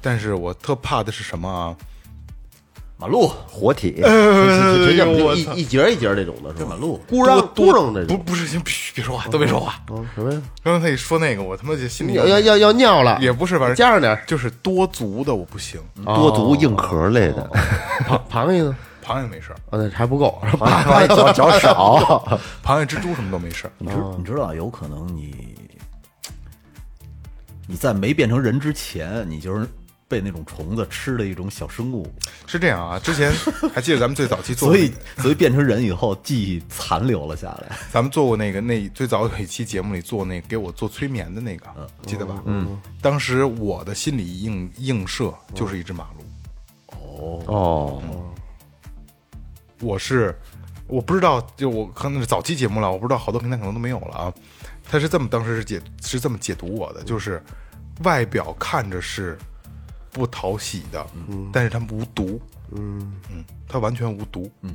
[0.00, 1.74] 但是我特怕的是什么啊？
[2.98, 6.72] 马路活体，我一一节一节这种的是吧？
[6.72, 9.80] 马路咕嚷咕嚷这不种，不是，行，别别说话，都别说话。
[9.88, 10.42] 嗯，什么呀？
[10.62, 17.50] 刚才他一说那个，我他妈就心里要要要要尿了，也不是，反正加上点就是多足的我不行，多足硬壳类的，
[18.06, 18.76] 螃螃蟹呢？
[19.04, 23.72] 螃蟹没事儿，啊，那还不够， 螃蟹脚脚少， 螃蟹、蜘蛛什么都没事儿。
[23.78, 25.54] 你知你知道，有可能你
[27.66, 29.66] 你在没变成人之前，你就是
[30.08, 32.12] 被那种虫子吃的一种小生物，
[32.46, 33.32] 是这样啊，之前
[33.72, 37.76] 还记得咱们最早期做所以所以变成人以后记忆残留了下来。
[37.92, 41.66] 咱们做过那个那最早有一期节目里做那个给我做催眠的那个，
[42.06, 42.42] 记得吧？
[42.44, 48.02] 嗯，当时我的心理映映射就是一只马路，哦，
[49.80, 50.34] 我是
[50.86, 54.34] 我不知道，就我可能是早期节目了，我不知道好多平台可能都没有了啊。
[54.84, 57.42] 他是这么当时是解是这么解读我的，就是
[58.02, 59.38] 外表看着是
[60.10, 61.06] 不讨喜的，
[61.52, 62.40] 但是他无毒，
[62.72, 63.12] 嗯。
[63.30, 64.74] 嗯，他完全无毒，嗯，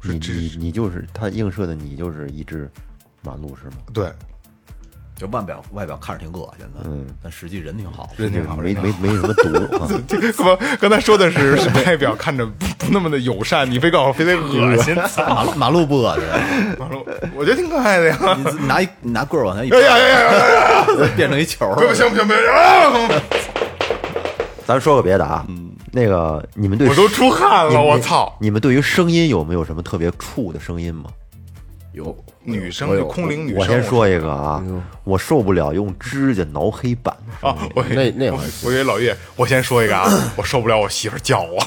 [0.00, 2.68] 是你你你就是他映射的你就是一只
[3.22, 3.76] 马路是吗？
[3.94, 4.12] 对
[5.22, 8.10] 就外表外表看着挺恶心的，嗯，但实际人挺好。
[8.16, 14.96] 人挺好，没没没什么毒啊， 这个刚刚才说的是是外表看着不不那么的友善，你非告诉我非得恶心，
[15.28, 16.24] 马路马路不恶心，
[16.76, 17.06] 马路，
[17.36, 18.18] 我觉得挺可爱的呀。
[18.58, 21.08] 你拿一你拿棍儿往那一哎呀呀呀呀呀！
[21.14, 23.22] 变成一球儿，不行不行不行啊！
[24.66, 25.46] 咱说个别的啊，
[25.92, 28.36] 那个你们对我都出汗了，我操！
[28.40, 31.04] 你们对于声音有没有什么特别怵的声音吗？
[31.92, 34.64] 有女生就空灵女生，我先说一个啊，
[35.04, 37.14] 我受不了用指甲挠黑板。
[37.40, 41.58] 啊，我那那会儿我以为老岳，我先说一个啊， 我受不了我媳妇叫我，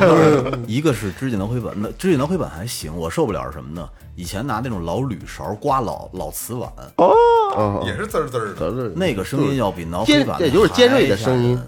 [0.66, 3.88] 一个是指甲挠黑板，那指甲挠黑板还行，我受不了是什么呢？
[4.14, 8.90] 以前拿那种老铝勺刮老老瓷碗，哦，也是滋儿滋儿的。
[8.94, 11.58] 那个声音要比挠黑尖板这就是尖锐的声音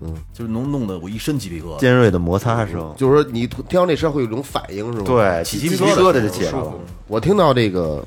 [0.00, 1.78] 还吓人，就是能弄得我一身鸡皮疙瘩。
[1.78, 6.72] 尖锐的摩擦声，就是说你听到那声会有一种反应是吗？，对，起鸡鸡皮疙瘩就起来了。
[7.06, 8.04] 我听到这个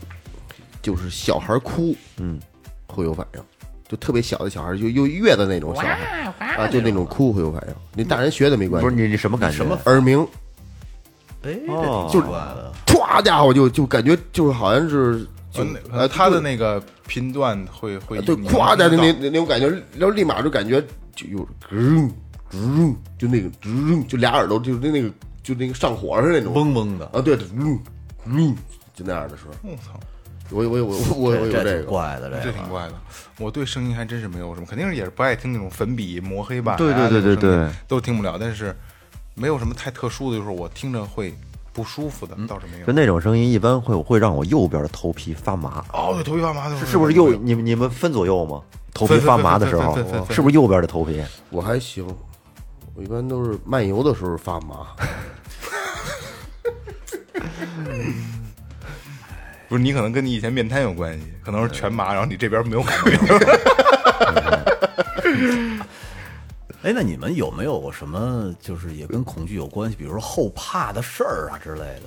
[0.82, 2.40] 就是小孩哭，嗯，
[2.88, 3.42] 会有反应，
[3.88, 7.74] 就特别小的小孩，就又月的那种小孩啊，就那种哭会有反应。
[7.94, 9.58] 你大人学的没关系，不是你你什么感觉？
[9.58, 10.26] 什么耳鸣，
[11.44, 12.72] 哎，哦这挺怪的。
[12.86, 19.68] 歘家伙就就感觉就是好像是就就呃他的那个频段会会对你咵的那那那种感觉，
[19.98, 20.84] 然后立马就感觉
[21.16, 22.12] 就有吱
[22.52, 25.10] 吱，就那个吱，就俩耳朵就那那个
[25.42, 27.80] 就那个上火似的那种嗡嗡的，啊，对对，嗯
[28.26, 28.56] 嗯，
[28.94, 30.00] 就那样的时候，到我操，
[30.50, 32.94] 我我我我我我有这个，怪的，这这挺怪的。
[33.40, 38.38] 我对声音还真是没有什么，肯定是也是不爱听那种粉笔磨黑板啊，对对对对对都听不了。
[38.40, 38.76] 但是
[39.34, 41.34] 没有什么太特殊的，就是我听着会
[41.74, 42.94] 不舒服的，倒是没有就。
[42.94, 47.34] 那种声音，一般会会让我右边的头皮发麻，哦，对，头皮发麻的时候是不是右？
[47.34, 48.62] 你们你们分左右吗？
[48.94, 49.96] 头皮发麻的时候
[50.30, 51.24] 是不是右边的头皮？
[51.50, 52.06] 我还行，
[52.96, 54.88] 我一般都是漫游的时候发麻，
[59.68, 63.12] 不是你可能跟你以前面瘫有关系，可能是全麻，然后你这边没有感觉。
[66.84, 72.04] 哎，那你们有没有过什么就是也跟恐惧有关系，比如说后怕的事儿啊之类的？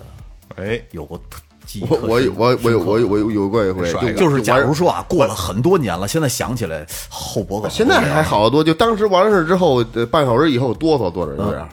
[0.57, 7.70] 哎，有过特记忆我我我我有我有我有有过一回，就就是假如说啊，过了很多年了，现在想起来后脖梗。
[7.70, 11.68] 现在还好得多，就当时完事之后，呃半小时以后哆嗦坐着有点儿。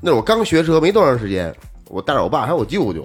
[0.00, 1.54] 那会儿我刚学车没多长时间，
[1.88, 3.04] 我带着我爸还有我舅舅，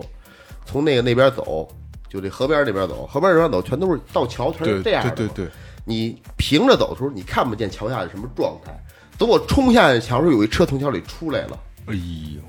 [0.65, 1.67] 从那个那边走，
[2.09, 5.11] 就这河边那边走，河边那边走全都是到桥全对是这样的。
[5.11, 5.51] 对对对，
[5.85, 8.71] 你平着走的时候，你看不见桥下是什么状态。
[9.17, 12.41] 等我冲下去桥的时候，有一车从桥里出来了，哎呦，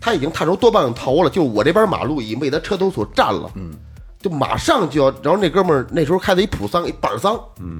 [0.00, 3.72] 他已经探出多半个头了，就我这边马路已经被他车头所占了，嗯，
[4.20, 7.78] 就马上就要，然后那哥们儿那时候开的一普桑，一板桑，嗯，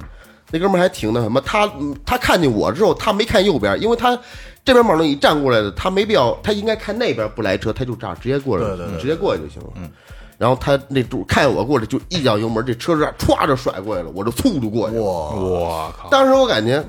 [0.50, 4.18] 那哥们儿还挺那什么，他嗯他看见我之后，他没看右边，因为他
[4.64, 9.90] 这边马路一站过来的，他没必要，他应该看那边不来车，他就这样直接过来，对对对直接过去就行了，嗯。
[10.38, 15.02] 然后他那主看见我过来，就一脚油门，这车这样歘就甩过来了，我就速度过去了。
[15.02, 16.80] 我靠，当时我感觉，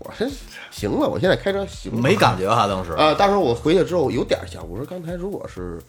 [0.00, 0.28] 我说
[0.72, 5.80] 行了，我现在开车行了，没感觉哈，当时啊，当时我回去之后有点想，我说刚才如果是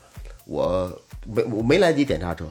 [0.46, 0.92] 我
[1.26, 2.46] 没我没来及点刹车，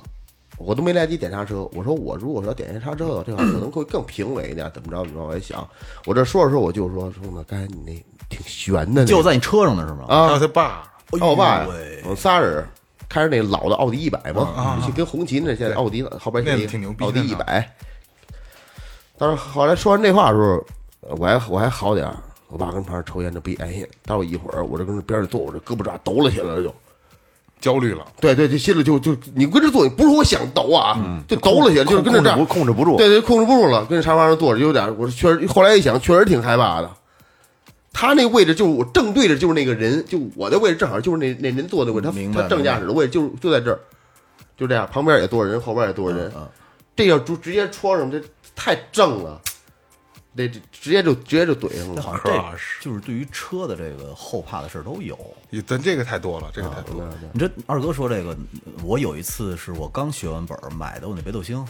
[0.58, 5.64] 我都没来及点刹车，我说我如果说点一下刹车的话，这块可能会更平稳一点，怎么着怎么着，我也想，
[6.06, 7.92] 我这说着说我就说说呢，刚才你那
[8.28, 10.06] 挺悬的那个，就在你车上呢是吗？
[10.08, 11.64] 啊，他爸，哦我爸
[12.02, 12.66] 我们仨人。
[13.10, 17.70] 开着那老的奥迪一百嘛，就跟红旗那现在奥迪后边写那挺牛逼奥迪呢一百。
[19.18, 20.64] 但是后来说完这话的时候，
[21.18, 22.16] 我还我还好点儿
[22.48, 26.74] 我爸跟旁边抽烟，这不哎呀，待会儿一会儿我这跟这边上坐，我这胳膊爪抖了起来了就。
[27.60, 30.98] 焦虑了，对对，这心里就就你跟这坐，不是我想抖啊，
[31.28, 36.90] 就抖了起来，就是跟这这样控制不控制不住对对，控制不住了，跟沙发上坐着有点，我确实后来一想，确实挺害怕的。
[37.92, 43.80] 他那位置就是我正对着就是那个人，就我的位置正好就是那那人坐的位置，他明白他正驾驶的位置就就在这儿，
[44.56, 46.32] 就这样，旁边也多少人，后边也多少人，
[46.94, 48.22] 这要直直接戳上，这
[48.54, 49.40] 太正了，
[50.36, 51.94] 这这直接就直接就怼上了。
[51.96, 52.30] 那好像这
[52.84, 55.18] 就是对于车的这个后怕的事儿都有。
[55.50, 57.12] 也但这个太多了，这个太多了。
[57.32, 58.36] 你这二哥说这个，
[58.84, 61.64] 我有一次是我刚学完本儿买的我那北斗星，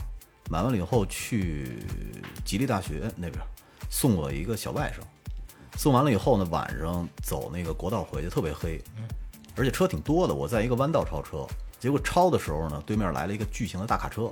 [0.51, 1.79] 买完了以后去
[2.45, 3.41] 吉利大学那边
[3.89, 5.03] 送我一个小外甥，
[5.81, 8.78] 送完了以后呢，晚上走那个国道回去特别黑，
[9.57, 11.47] 而且车挺多的，我在一个弯道超车，
[11.78, 14.31] 结果超的时候呢，对面来了一个巨型的大卡车，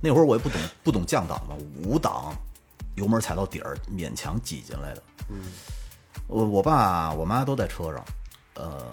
[0.00, 2.32] 那会儿我也不懂不懂降档嘛，五档
[2.94, 5.02] 油门踩到底儿，勉强挤进来的。
[6.28, 8.04] 我我爸我妈都在车上，
[8.54, 8.86] 呃，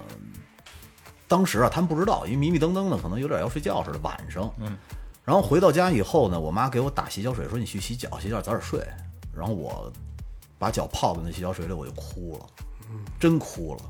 [1.27, 3.99] 当时啊，他们不知道，因为迷迷瞪瞪的，可能有点要睡觉似的。
[3.99, 4.75] 晚上，嗯，
[5.23, 8.83] 然后回到家以后呢，我妈给我打洗脚水，说你去洗脚，洗脚早点睡。
[9.31, 9.93] 然后我
[10.64, 12.45] 把脚泡在那洗脚水里，我就哭了，
[13.20, 13.82] 真哭了。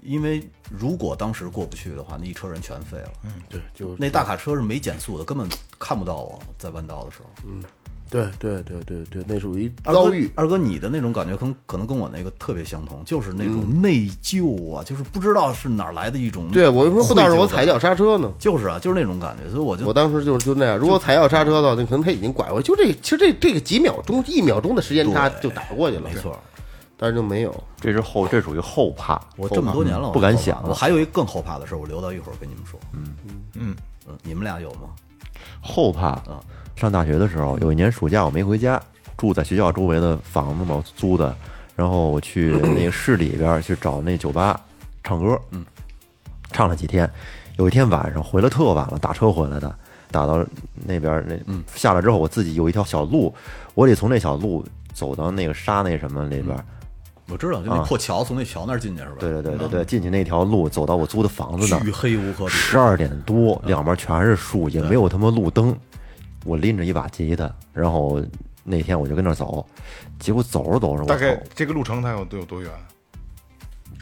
[0.00, 3.12] 因为如果当时过不去的话，那一车人全废了。
[3.24, 5.48] 嗯，对，就那大卡车是没减速的，根本
[5.80, 7.30] 看不到我在弯道的时候。
[8.12, 10.30] 对对对对对，那属于遭遇。
[10.34, 18.30] 二哥，你的那种感觉可能可能跟我那个特别相同，就是那种内疚啊，就是不知道是哪儿来的一种对，我说不当时我踩脚刹车呢。
[18.38, 26.38] 就是啊，就是那种感觉，所以我就我当时就是就那样，如果踩脚刹车的话，那可能他已经拐过去，就这，其实这这个几秒钟、一秒钟的时间差就打过去了，没错。
[26.98, 27.64] 但是就没有。
[27.80, 29.18] 这是后，这属于后怕。
[29.36, 32.78] 我这么多年了，我不敢想我还有一个更后怕的事儿，我留到一会儿跟你们说。
[32.92, 33.16] 嗯
[33.54, 33.74] 嗯
[34.06, 34.90] 嗯，你们俩有吗？
[35.62, 36.22] 后怕。
[36.76, 38.80] 上大学的时候，有一年暑假我没回家，
[39.16, 41.34] 住在学校周围的房子嘛，我租的。
[41.74, 44.60] 然后我去那个市里边去找那酒吧
[45.02, 45.64] 唱歌，嗯，
[46.52, 47.10] 唱了几天。
[47.56, 49.74] 有一天晚上回来特晚了，打车回来的，
[50.10, 50.44] 打到
[50.86, 53.34] 那边那嗯下来之后，我自己有一条小路，
[53.74, 56.56] 我得从那小路走到那个沙那什么里边。
[57.28, 59.16] 我知道，就那破桥，从那桥那儿进去是吧？
[59.18, 62.50] 对对对对对，进去那条路，走到我租的房子那儿，巨黑无可比。
[62.50, 65.74] 十二点多，两边全是树，也没有他妈路灯。
[66.44, 68.20] 我拎着一把吉他，然后
[68.64, 69.64] 那天我就跟那儿走，
[70.18, 72.70] 结果走着走着，我大概，这个路程它有都有多远？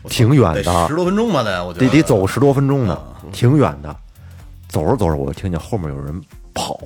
[0.09, 0.89] 挺远的。
[0.89, 1.87] 十，多分钟吧，得我觉得。
[1.87, 2.99] 得得走十多分钟呢，
[3.33, 3.95] 挺远的。
[4.69, 6.19] 走着走着，我就听见后面有人
[6.55, 6.79] 跑，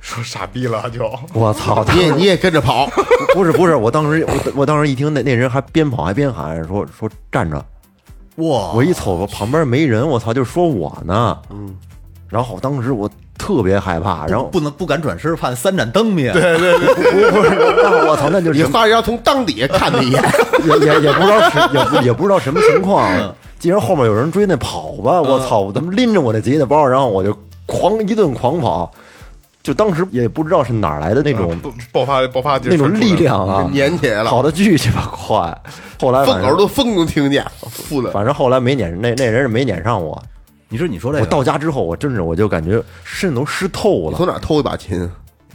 [0.00, 1.84] 说傻逼了就，我操！
[1.92, 2.86] 你也你也跟着跑，
[3.34, 7.56] 不是不是，我当时我我当时一听那那人还边跑还边喊说说站着，
[8.36, 8.72] 哇！
[8.72, 11.76] 我一瞅我旁边没人，我操，就说我呢，嗯，
[12.28, 16.32] 然后当时我特别害怕，然后不能不敢转身，怕三盏灯灭。
[16.32, 16.78] 对对
[17.30, 20.22] 不是，那我操，那就是你发要从裆底下看他一眼，
[20.64, 23.08] 也也也不知道是也不也不知道什么情况。
[23.58, 25.20] 既然后面有人追，那跑吧！
[25.20, 28.90] 我操，我他妈拎着我那吉他包，然后我就狂一顿狂跑。
[29.62, 35.36] 就当时也不知道是哪儿来的那种不爆发爆发那种力量啊，撵起来了跑的巨鸡巴快。
[36.00, 38.12] 后来风口都风都听见，负的。
[38.12, 40.22] 反正后来没撵那那人是没撵上我。
[40.68, 44.26] 你说你说这我，到家之后，我真是我就感觉肾都湿透了从。
[44.26, 45.08] 哪偷一把琴？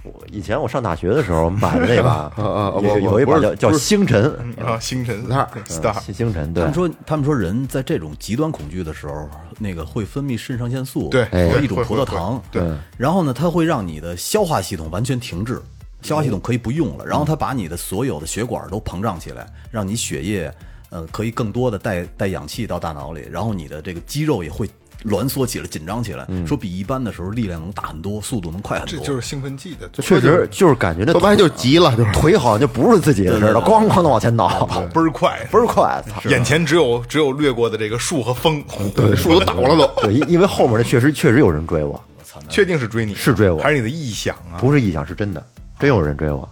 [0.04, 2.10] 我以前我上大学的时候买的那把，
[2.42, 11.28] 啊啊有有一把叫叫星辰啊，星辰那儿 star 星星辰，对他们，说他们说人在这种极端恐惧的时候，那个会分泌肾上腺素，对
[11.62, 15.62] 一种葡萄糖，对嗯然后呢，它会让你的消化系统完全停滞，
[16.02, 20.52] 消化系统可以不用了，然后它把你的所有的血管都膨胀起来，让你血液
[20.90, 24.68] 呃可以更多的带带氧气到大脑里，然后你的这个肌肉也会
[25.06, 28.98] 挛缩起来、紧张起来，说比一般的时候力量能大很多，速度能快很多。
[29.00, 34.48] 这就是兴奋剂的，确实就是感觉那说白了就急了，就腿好像就不是自己的似的，咣咣的往前倒，
[34.94, 38.64] 倍儿快，倍儿快，眼前只有只有掠过的这个树和风，
[38.96, 40.02] 对树都倒了都。
[40.04, 42.02] 对，因为后面那确实确实有人追我，
[42.50, 44.60] 确定是追你，是追我还是你的臆想啊？
[44.60, 45.44] 不是臆想，是真的，
[45.80, 46.48] 真有人追我。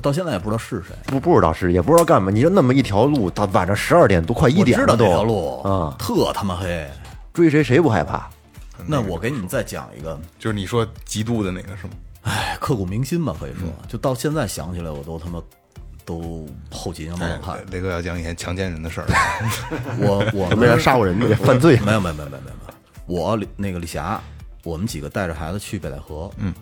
[0.00, 0.96] 到现在也不知道是谁。
[1.04, 2.32] 不不知道是，也不知道干嘛。
[2.32, 5.04] 你就那么一条路，到晚上十二点多，快一点了都。
[5.04, 6.88] 条路啊，特他妈黑。
[7.32, 8.28] 追谁谁不害怕？
[8.86, 11.92] 那我给你们再讲一个，就是你说极度的那个是吗？
[12.22, 15.42] 哎，刻骨铭心吧，可以说，就到现在想起来，我都他妈
[16.04, 17.64] 都后脊梁冒哎冷汗。
[17.70, 19.06] 雷哥要讲以前强奸人的事儿，
[19.98, 24.20] 我我 没人杀过人的，犯罪没有没有没有没有没有，没有我李那个李霞，
[24.62, 26.52] 我们几个带着孩子去北戴河，嗯，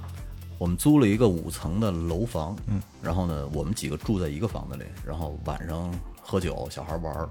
[0.56, 5.90] 我们租了一个五层的楼房，嗯，然后呢，我们几个住在一个房子里，然后晚上
[6.22, 7.28] 喝酒，小孩玩儿，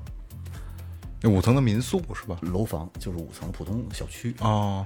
[1.22, 2.38] 那五层的民宿是吧？
[2.42, 4.86] 楼房就是五层普通小区，哦，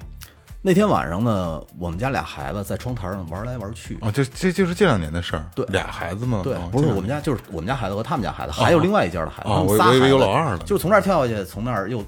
[0.61, 3.97] 那天晚上呢，我们家俩孩子在窗台上玩来玩去。
[4.01, 5.45] 啊，就这就是这两年的事儿。
[5.53, 12.03] 对俩孩子嘛，对哦，不是我们家，就是我们家孩子和他们家孩子，还有另外一家的孩子，哦他们仨我以为有孩子老二呢就是从这儿跳下去，从那儿又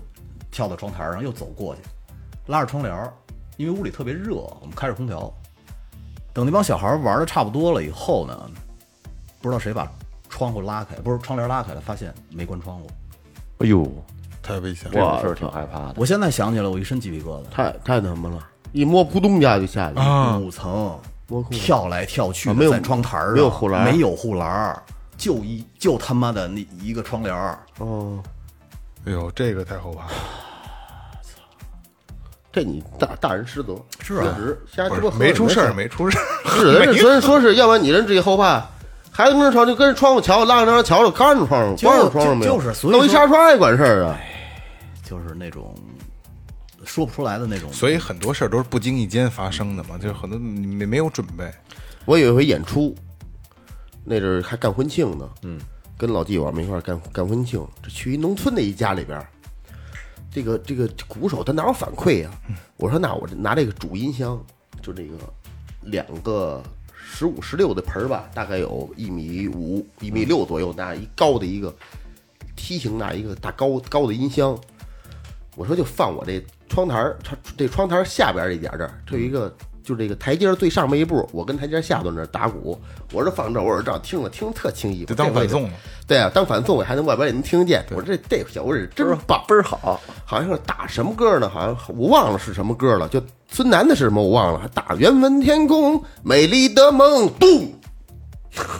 [0.49, 1.81] 跳到窗台上，又走过去，
[2.47, 3.13] 拉着窗帘儿，
[3.57, 5.31] 因为屋里特别热，我们开着空调。
[6.33, 8.51] 等那帮小孩玩的差不多了以后呢，
[9.41, 9.87] 不知道谁把
[10.29, 12.87] 窗户拉开，不是窗帘拉开了，发现没关窗户。
[13.59, 13.89] 哎呦，
[14.45, 15.95] 太危险这了种事儿挺害怕的。
[15.97, 17.49] 我现在想起来，我一身鸡皮疙瘩。
[17.51, 18.37] 太太他妈了，
[18.71, 20.01] 一摸扑通一下就下去了。
[20.01, 20.37] 啊！
[20.37, 24.83] 五层摸空跳来跳去的，啊没有在窗台上没有护栏没有护栏儿，
[25.17, 27.57] 就一就他妈的那一个窗帘儿。
[27.79, 28.19] 哦，
[29.05, 30.11] 哎呦，这个太后怕了。
[32.53, 36.23] 这你大大人失责，是啊确实瞎鸡巴喝没出事儿，没出事儿。
[36.55, 38.63] 是人家 人说是要不然你人自己后怕，
[39.11, 44.15] 孩子跟着床就跟着窗户瞧，拉着张瞧着，看着窗户，就光着窗户没有，就就是所以弄一说纱窗也管事儿啊。
[45.05, 45.73] 就是那种
[46.83, 47.71] 说不出来的那种。
[47.71, 51.49] 所以很多事儿都是不经意间发生的嘛，就是很多没没有准备。
[52.05, 52.93] 我有一回演出，
[54.03, 55.59] 那阵儿还干婚庆呢，嗯，
[55.97, 59.27] 跟老弟我们一块儿干干婚庆，这去一农村的一家里边儿，
[60.31, 62.31] 这个这个鼓手他哪有反馈呀、
[62.77, 64.39] 我说那我拿这个主音箱，
[64.81, 65.17] 就这个
[65.81, 66.61] 两个
[66.93, 71.73] 十五十六的盆儿吧，大概有一米五、一米六左右，那一高的一个
[72.55, 74.59] 梯形那一个大高高的音箱，
[75.55, 77.17] 我说就放我这窗台儿，
[77.57, 79.53] 这窗台儿下边儿一点儿这儿，这有一个
[79.83, 82.79] 就这个台阶儿最上面一步，我跟台阶儿下头那儿打鼓，
[83.13, 85.69] 我说放这儿，我说这样听了听特清晰，就当反送了，
[86.07, 87.85] 对啊，当反送我还能外边也能听得见。
[87.91, 91.47] 我说这这小味儿真棒，倍儿好，好像是打什么歌呢？
[91.49, 97.71] 好像我忘了是什么歌了，就孙楠的是什么我忘了，还打缘分天空美丽的梦，咚，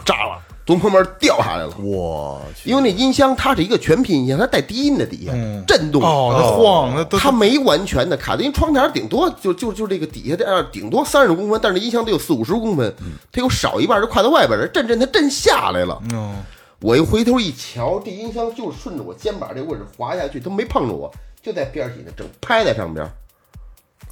[0.04, 1.72] 炸了，从旁边掉下来了。
[1.78, 5.32] 我去，因为那音箱它是一个全频音箱，它带低音的底下、
[5.66, 12.92] 震动哦，它晃，那都它没完全的卡，因为窗台顶多就就就这个底下这样，顶多三十公分，但是音箱得有四五十公分，
[13.30, 16.02] 它有少一半就跨到外边了，震震它震下来了。
[16.12, 16.34] 哦，
[16.80, 21.08] 我一回头一瞧，这音箱就顺着我肩膀这位置滑下去，它没碰着我，
[21.40, 23.08] 就在边儿底呢，整拍在上边，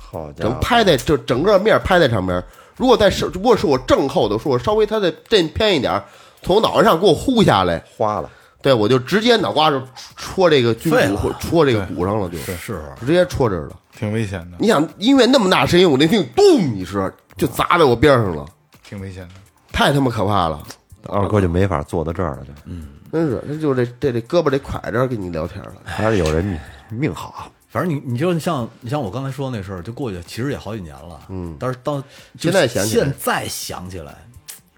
[0.08, 2.40] 整好家伙，拍在这整个面拍在上边。
[2.76, 6.02] 如果在是如果是我正后头，说我稍微它再震偏一点，
[6.44, 8.30] 从我脑袋上给我呼下来，花了，
[8.62, 9.82] 对我就直接脑瓜子
[10.16, 13.76] 戳这个军废了鼓或戳这个骨上了，就是是直接戳这儿了。
[13.96, 18.44] 挺危险的，你想音乐那么大声音，我那听咚一声就砸在我边上了，
[18.82, 19.34] 挺危险的。
[19.72, 20.62] 太他妈可怕了！
[21.08, 25.72] 二哥就没法坐到这儿了，就嗯真是，那就这这这胳膊得拐着跟你聊天了。
[25.84, 26.58] 还是有人命
[26.90, 27.50] 命好。
[27.68, 32.02] 反正你你就像你像我刚才说那事儿，就过去其实也好几年了，嗯，但是到
[32.38, 34.14] 现在想起来现在想起来，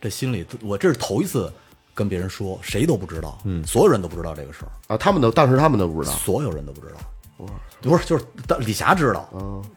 [0.07, 1.53] 这心里我这是头一次
[1.93, 7.47] 跟别人说，谁都不知道，嗯，所有人都不知道这个事儿，啊，他们都当时他们都不知道，所有人都不知道，
[7.83, 9.29] 不是就是当李霞知道，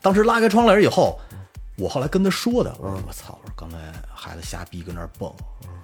[0.03, 1.19] 当时拉开窗帘以后，
[1.79, 3.77] 我后来跟他说的，我说我操，我说刚才
[4.13, 5.33] 孩子瞎逼跟那儿蹦，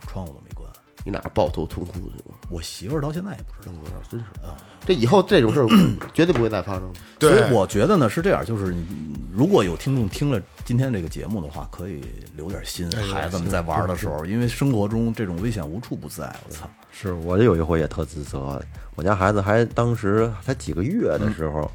[0.07, 0.64] 窗户都没关，
[1.05, 2.35] 你哪抱头痛哭去吗？
[2.49, 3.73] 我媳妇儿到现在也不知道。
[4.09, 4.57] 真是啊！
[4.85, 5.67] 这以后这种事儿
[6.13, 6.91] 绝对不会再发生。
[7.19, 12.01] 所以我觉得呢是这样，就是你如果有听众听了今天这个节目的话，可以
[12.35, 16.35] 留点心，孩子们在玩的时候，因为生活中这种危险无处不在。
[16.47, 18.59] 我操，是我有一回也特自责，
[18.95, 21.69] 我家孩子还当时才几个月的时候，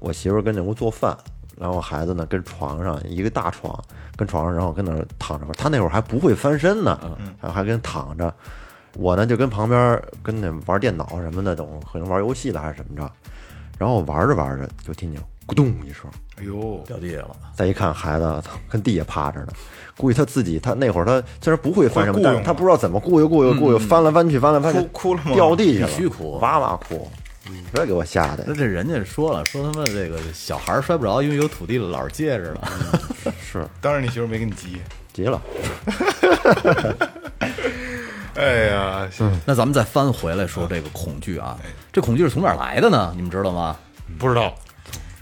[0.00, 1.16] 我媳妇儿跟那屋做饭，
[1.58, 3.82] 然后孩子呢跟床上一个大床，
[4.16, 6.98] 跟床上然后跟那儿躺着，他那会儿还不会翻身呢，
[7.40, 8.34] 然后还跟躺着，
[8.98, 13.10] 我呢就跟旁边跟那玩电脑什么的，等可能玩游戏的还是怎么着，
[13.78, 19.48] 然后玩着玩着就听见咕咚一声，哎呦，掉地下了，再一看孩子操跟地下趴着呢，
[19.96, 25.34] 估计他自己他那会儿他虽然不会翻什么但是他不知道怎么顾悠顾悠雇悠，翻来翻去翻来翻去，哭哭了吗？
[25.34, 27.08] 掉地下了，必须哭哇哇哭，
[27.72, 28.44] 这给我吓的。
[28.46, 32.68] 那，这人家说了，说他妈这个小孩摔不着，因为有土地了，老是接着了。
[33.40, 33.64] 是。
[33.80, 34.78] 当然你媳妇没跟你急。
[35.12, 35.40] 急了，
[38.36, 41.56] 哎呀，行那咱们再翻回来说这个恐惧啊，
[41.92, 43.12] 这恐惧是从哪儿来的呢？
[43.16, 43.76] 你们知道吗？
[44.18, 44.54] 不知道，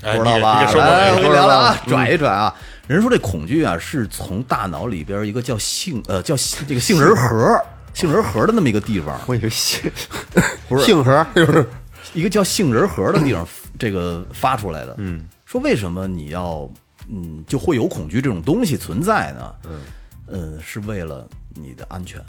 [0.02, 0.62] 哎不知道吧？
[0.74, 2.54] 来，我们聊聊啊，嗯拽一拽啊。
[2.86, 6.36] 人说这恐惧啊，是从大脑里边一个叫杏呃叫
[6.68, 7.58] 这个杏仁核
[7.94, 9.90] 杏仁核的那么一个地方，我以为杏
[10.68, 11.66] 不是杏核就是
[12.12, 13.46] 一个叫杏仁核的地方，
[13.78, 14.94] 这个发出来的。
[14.98, 16.68] 嗯，说为什么你要
[17.08, 19.54] 嗯就会有恐惧这种东西存在呢？
[19.64, 19.80] 嗯，
[20.26, 22.20] 呃，是为了你的安全。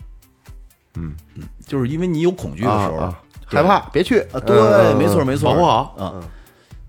[0.96, 1.16] 嗯。
[1.36, 6.24] 嗯，就是因为你有恐惧的时候，啊啊害怕别去啊，对，嗯没错没错，保护好嗯。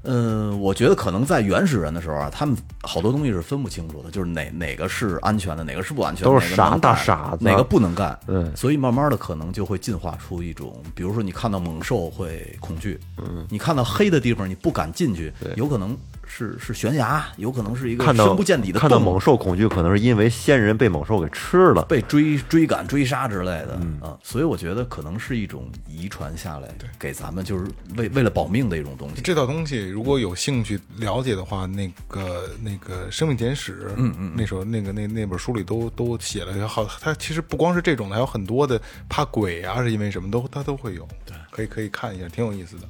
[0.08, 8.16] 嗯，我觉得可能在原始人的时候啊，他们好多东西是分不清楚的，就是哪哪个是安全的，哪个是不安全的，都是傻大傻子哪个不能干。
[8.28, 15.96] 嗯所以慢慢的可能就会进化出一种，比如说你看到猛兽会恐惧，嗯，你看到黑的地方你不敢进去，有可能
[16.26, 21.82] 是是悬崖，有可能是一个看到深不见底的洞看到猛兽恐惧，可能是因为先人被猛兽给吃了。
[21.84, 26.68] 被追追赶、追杀之类的，啊，所以我觉得可能是一种遗传下来
[26.98, 27.64] 给咱们就是
[27.96, 29.22] 为为了保命的一种东西。
[29.22, 42.82] 这套东西如果有兴趣了解的话，那个那个《生命简史》，嗯嗯，那时候那个那那本书里都都写了好，它其实不光是这种的，还有很多的怕鬼啊，是因为什么都它都会有，对，可以可以看一下，挺有意思的。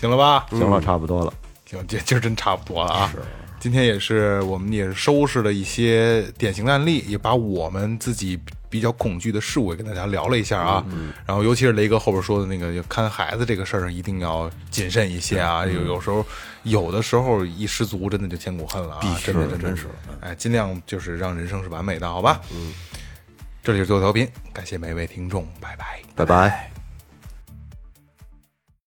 [0.00, 0.46] 行了吧？
[0.50, 1.32] 行了，差不多了。
[1.66, 3.12] 行，今今儿真差不多了啊。
[3.58, 8.38] 今天也是我们也是收拾了一些典型的案例，也把我们自己
[8.68, 10.84] 比较恐惧的事物也跟大家聊了一下啊。
[11.26, 15.66] 然后尤其是雷哥后边说的那个看孩子这个事儿上，一定要谨慎一些啊。
[15.66, 16.24] 有有时候
[16.62, 19.18] 有的时候一失足，真的就千古恨了啊！
[19.24, 19.88] 真的真的是，
[20.20, 22.40] 哎，尽量就是让人生是完美的，好吧？
[22.52, 22.72] 嗯。
[23.64, 26.75] 这里是最后调频，感谢每位听众，拜拜，拜拜。